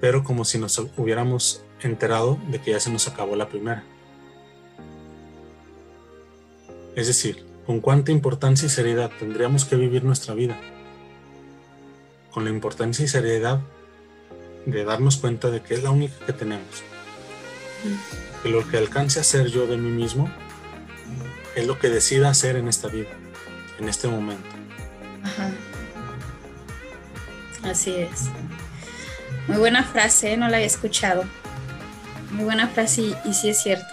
[0.00, 3.84] pero como si nos hubiéramos enterado de que ya se nos acabó la primera.
[6.94, 10.58] Es decir, con cuánta importancia y seriedad tendríamos que vivir nuestra vida
[12.36, 13.60] con la importancia y seriedad
[14.66, 16.82] de darnos cuenta de que es la única que tenemos.
[18.42, 20.30] Que lo que alcance a ser yo de mí mismo
[21.54, 23.08] es lo que decida hacer en esta vida,
[23.78, 24.46] en este momento.
[25.24, 25.50] Ajá.
[27.70, 28.24] Así es.
[29.48, 30.36] Muy buena frase, ¿eh?
[30.36, 31.24] no la había escuchado.
[32.32, 33.88] Muy buena frase y, y sí es cierto.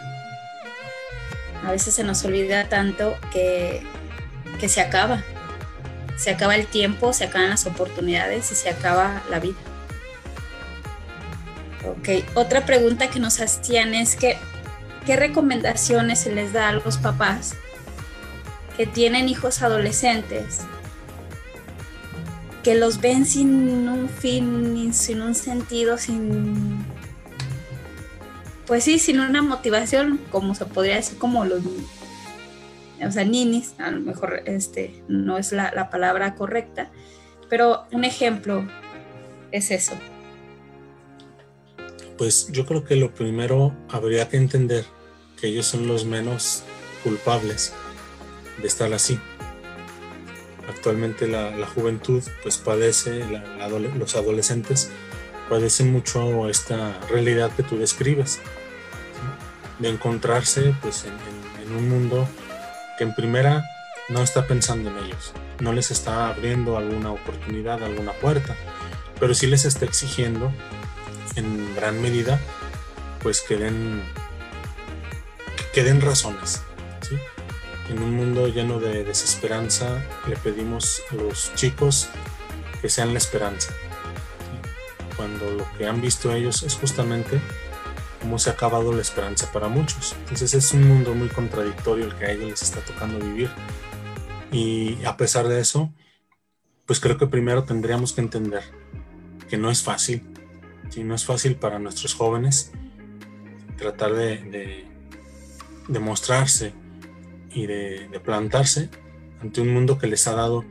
[1.65, 3.83] A veces se nos olvida tanto que,
[4.59, 5.23] que se acaba.
[6.17, 9.57] Se acaba el tiempo, se acaban las oportunidades y se acaba la vida.
[11.85, 14.37] Ok, otra pregunta que nos hacían es que,
[15.05, 17.55] ¿qué recomendaciones se les da a los papás
[18.77, 20.61] que tienen hijos adolescentes
[22.63, 26.85] que los ven sin un fin, sin un sentido, sin
[28.65, 31.61] pues sí, sin una motivación, como se podría decir, como los,
[33.05, 36.91] o sea, ninis, a lo mejor este, no es la, la palabra correcta,
[37.49, 38.67] pero un ejemplo
[39.51, 39.93] es eso.
[42.17, 44.85] Pues yo creo que lo primero habría que entender
[45.39, 46.63] que ellos son los menos
[47.03, 47.73] culpables
[48.61, 49.19] de estar así.
[50.69, 53.23] Actualmente la, la juventud pues padece,
[53.97, 54.89] los adolescentes
[55.49, 58.39] padecen mucho esta realidad que tú describes,
[59.79, 61.13] de encontrarse pues en,
[61.75, 62.27] un mundo
[62.97, 63.63] que en primera
[64.09, 68.55] no está pensando en ellos, no les está abriendo alguna oportunidad, alguna puerta,
[69.19, 70.51] pero sí les está exigiendo
[71.35, 72.39] en gran medida
[73.21, 74.03] pues que den,
[75.73, 76.61] que den razones.
[77.01, 77.17] ¿sí?
[77.89, 82.09] En un mundo lleno de desesperanza le pedimos a los chicos
[82.81, 83.73] que sean la esperanza
[85.15, 87.39] cuando lo que han visto ellos es justamente
[88.23, 90.15] cómo se ha acabado la esperanza para muchos.
[90.19, 93.49] Entonces es un mundo muy contradictorio el que a ellos les está tocando vivir.
[94.49, 95.93] Y a pesar de eso,
[96.85, 98.63] pues creo que primero tendríamos que entender
[99.49, 100.23] que no es fácil,
[100.89, 101.03] ¿sí?
[101.03, 102.71] no es fácil para nuestros jóvenes
[103.77, 104.87] tratar de, de,
[105.89, 106.73] de mostrarse
[107.51, 108.89] y de, de plantarse
[109.41, 110.63] ante un mundo que les ha dado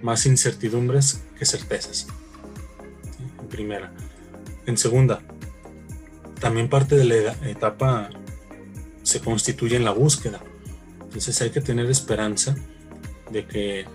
[0.00, 2.06] más incertidumbres que certezas
[3.50, 3.92] primera.
[4.66, 5.20] En segunda,
[6.40, 8.10] también parte de la etapa
[9.02, 10.40] se constituye en la búsqueda.
[11.02, 12.54] Entonces hay que tener esperanza
[13.30, 13.86] de que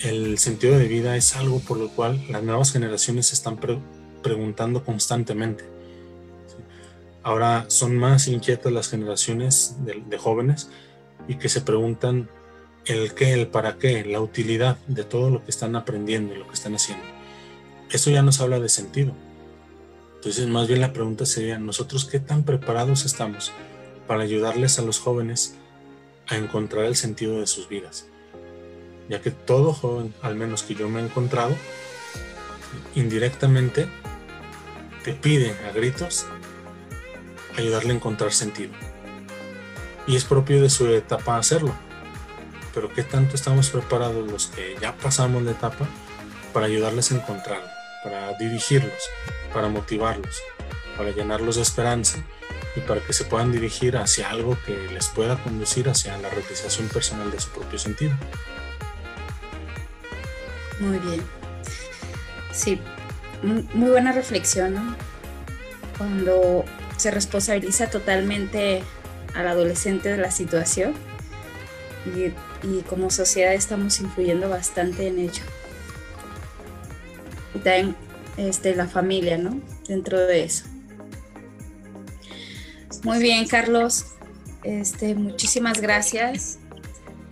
[0.00, 3.78] el sentido de vida es algo por lo cual las nuevas generaciones se están pre
[4.22, 5.64] preguntando constantemente.
[7.22, 10.68] Ahora son más inquietas las generaciones de, de jóvenes
[11.28, 12.28] y que se preguntan
[12.84, 16.46] el qué, el para qué, la utilidad de todo lo que están aprendiendo y lo
[16.46, 17.04] que están haciendo
[17.90, 19.12] eso ya nos habla de sentido.
[20.20, 23.52] Entonces, más bien la pregunta sería, ¿nosotros qué tan preparados estamos
[24.06, 25.54] para ayudarles a los jóvenes
[26.28, 28.06] a encontrar el sentido de sus vidas?
[29.08, 31.56] Ya que todo joven, al menos que yo me he encontrado,
[32.94, 33.88] indirectamente
[35.04, 36.26] te pide a gritos
[37.56, 38.74] ayudarle a encontrar sentido.
[40.06, 41.72] Y es propio de su etapa hacerlo.
[42.74, 45.88] Pero ¿qué tanto estamos preparados los que ya pasamos la etapa
[46.52, 47.79] para ayudarles a encontrarlo?
[48.02, 49.02] Para dirigirlos,
[49.52, 50.42] para motivarlos,
[50.96, 52.18] para llenarlos de esperanza
[52.76, 56.88] y para que se puedan dirigir hacia algo que les pueda conducir hacia la realización
[56.88, 58.12] personal de su propio sentido.
[60.78, 61.22] Muy bien.
[62.52, 62.80] Sí,
[63.42, 64.96] muy buena reflexión.
[65.98, 66.64] Cuando
[66.96, 68.82] se responsabiliza totalmente
[69.34, 70.94] al adolescente de la situación
[72.62, 75.42] y como sociedad estamos influyendo bastante en ello
[77.54, 77.96] y también
[78.36, 79.60] este, la familia, ¿no?
[79.86, 80.64] Dentro de eso.
[83.02, 84.06] Muy bien, Carlos.
[84.62, 86.58] Este, muchísimas gracias.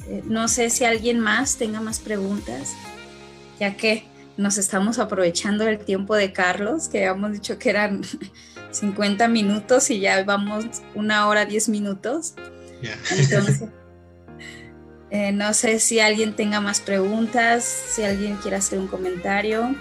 [0.09, 2.75] Eh, no sé si alguien más tenga más preguntas,
[3.61, 4.05] ya que
[4.37, 8.03] nos estamos aprovechando del tiempo de Carlos, que habíamos dicho que eran
[8.71, 10.65] 50 minutos y ya vamos
[10.95, 12.35] una hora 10 minutos.
[12.81, 12.97] Yeah.
[13.11, 13.65] Entonces,
[15.11, 19.75] eh, no sé si alguien tenga más preguntas, si alguien quiere hacer un comentario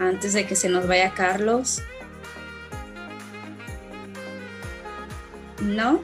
[0.00, 1.82] antes de que se nos vaya Carlos.
[5.60, 6.00] ¿No?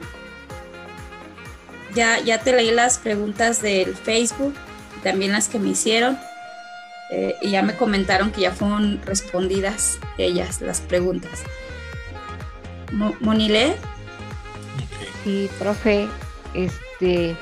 [1.95, 4.53] Ya, ya te leí las preguntas del Facebook,
[5.03, 6.17] también las que me hicieron,
[7.11, 11.43] eh, y ya me comentaron que ya fueron respondidas ellas, las preguntas.
[12.91, 13.75] Mo ¿Monile?
[15.23, 16.07] Sí, profe,
[16.53, 17.35] este...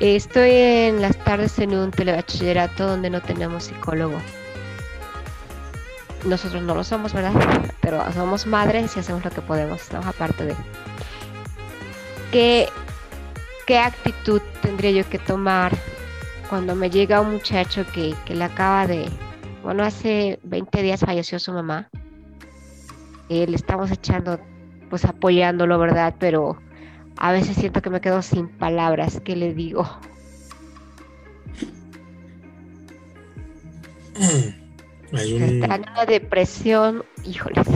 [0.00, 4.18] Estoy en las tardes en un telebachillerato donde no tenemos psicólogo
[6.24, 7.32] nosotros no lo somos, ¿verdad?
[7.80, 10.00] Pero somos madres y hacemos lo que podemos, ¿no?
[10.00, 10.56] Aparte de...
[12.32, 12.68] ¿Qué,
[13.66, 15.72] qué actitud tendría yo que tomar
[16.48, 19.08] cuando me llega un muchacho que, que le acaba de...
[19.62, 21.88] Bueno, hace 20 días falleció su mamá.
[23.28, 24.40] Eh, le estamos echando,
[24.88, 26.14] pues apoyándolo, ¿verdad?
[26.18, 26.58] Pero
[27.16, 29.20] a veces siento que me quedo sin palabras.
[29.24, 29.88] ¿Qué le digo?
[35.12, 35.42] Hay un...
[35.42, 37.66] Está en una depresión, híjoles.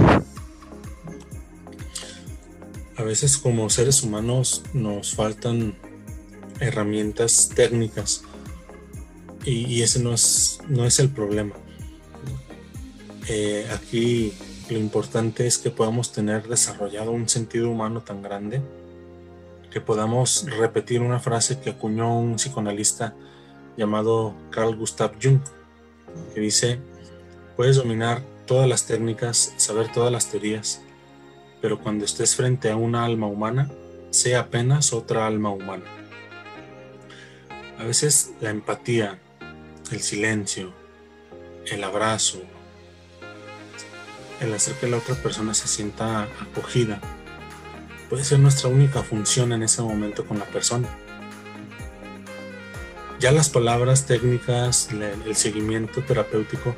[2.96, 5.74] A veces como seres humanos nos faltan
[6.60, 8.22] herramientas técnicas
[9.44, 11.54] y, ese no es, no es el problema.
[13.28, 14.32] Eh, aquí
[14.70, 18.62] lo importante es que podamos tener desarrollado un sentido humano tan grande
[19.70, 23.14] que podamos repetir una frase que acuñó un psicoanalista
[23.76, 25.40] llamado Carl Gustav Jung,
[26.32, 26.78] que dice,
[27.56, 30.82] puedes dominar todas las técnicas, saber todas las teorías,
[31.60, 33.70] pero cuando estés frente a una alma humana,
[34.10, 35.84] sea apenas otra alma humana.
[37.78, 39.18] A veces la empatía,
[39.90, 40.72] el silencio,
[41.66, 42.40] el abrazo,
[44.40, 47.00] el hacer que la otra persona se sienta acogida,
[48.10, 50.88] puede ser nuestra única función en ese momento con la persona.
[53.18, 56.74] Ya las palabras técnicas, el seguimiento terapéutico,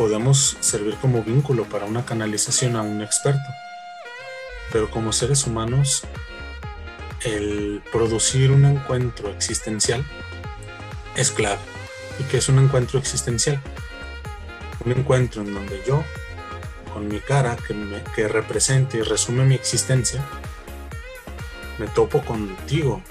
[0.00, 3.44] podemos servir como vínculo para una canalización a un experto.
[4.72, 6.04] Pero como seres humanos,
[7.22, 10.02] el producir un encuentro existencial
[11.16, 11.60] es clave.
[12.18, 13.60] ¿Y que es un encuentro existencial?
[14.86, 16.02] Un encuentro en donde yo
[16.94, 20.24] con mi cara que, me, que represente y resume mi existencia,
[21.78, 23.02] me topo contigo,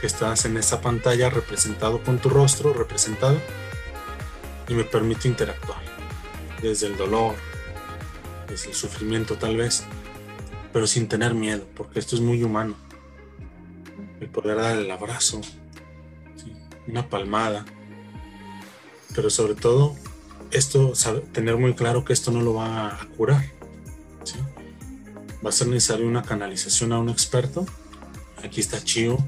[0.00, 3.36] que estás en esa pantalla representado con tu rostro, representado,
[4.68, 5.82] y me permite interactuar,
[6.68, 7.34] desde el dolor,
[8.48, 9.84] desde el sufrimiento tal vez,
[10.72, 12.74] pero sin tener miedo, porque esto es muy humano.
[14.20, 15.40] El poder dar el abrazo,
[16.86, 17.64] una palmada,
[19.14, 19.94] pero sobre todo
[20.50, 20.92] esto,
[21.32, 23.44] tener muy claro que esto no lo va a curar.
[25.44, 27.66] Va a ser necesario una canalización a un experto.
[28.42, 29.18] Aquí está Chio.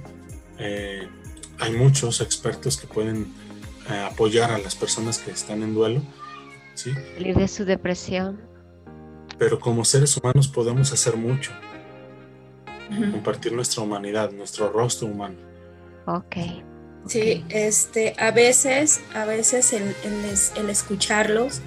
[0.59, 1.07] Eh,
[1.59, 3.35] hay muchos expertos que pueden
[3.91, 6.03] eh, apoyar a las personas que están en duelo.
[6.77, 6.95] ¿Sí?
[7.15, 8.41] Salir de su depresión.
[9.39, 11.53] Pero como seres humanos podemos hacer mucho.
[13.11, 15.37] Compartir nuestra humanidad, nuestro rostro humano.
[16.07, 16.37] Ok.
[17.07, 19.95] Sí, este, a veces, a veces el,
[20.57, 21.61] el, escucharlos,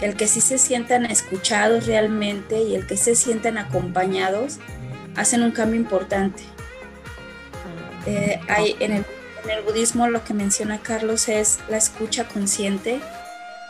[0.00, 4.58] el que sí se sientan escuchados realmente y el que se sientan acompañados,
[5.16, 6.42] hacen un cambio importante.
[8.06, 9.04] Eh, hay, en, el,
[9.44, 13.00] en el budismo lo que menciona Carlos es la escucha consciente,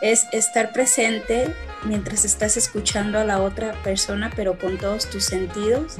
[0.01, 5.97] es estar presente mientras estás escuchando a la otra persona, pero con todos tus sentidos,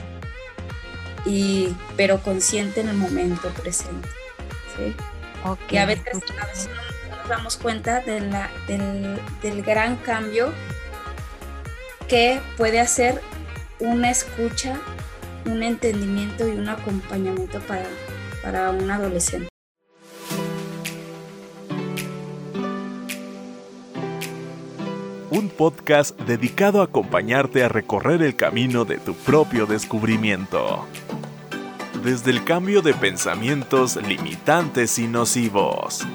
[1.25, 4.07] y, pero consciente en el momento presente.
[5.69, 10.53] Y a veces, no nos damos cuenta de la, del, gran cambio
[12.07, 13.21] que puede hacer
[13.79, 14.77] una escucha,
[15.45, 17.85] un entendimiento y un acompañamiento para,
[18.41, 19.49] para un adolescente.
[25.31, 30.87] Un podcast dedicado a acompañarte a recorrer el camino de tu propio descubrimiento
[32.03, 36.05] desde el cambio de pensamientos limitantes y nocivos.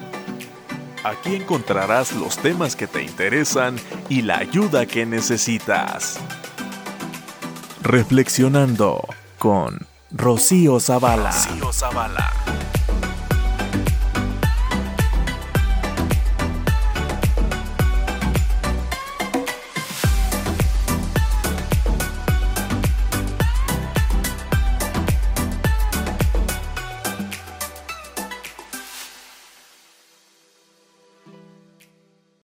[1.05, 3.77] Aquí encontrarás los temas que te interesan
[4.09, 6.19] y la ayuda que necesitas.
[7.83, 9.07] Reflexionando
[9.39, 11.31] con Rocío Zavala.
[11.31, 12.33] Rocío Zavala.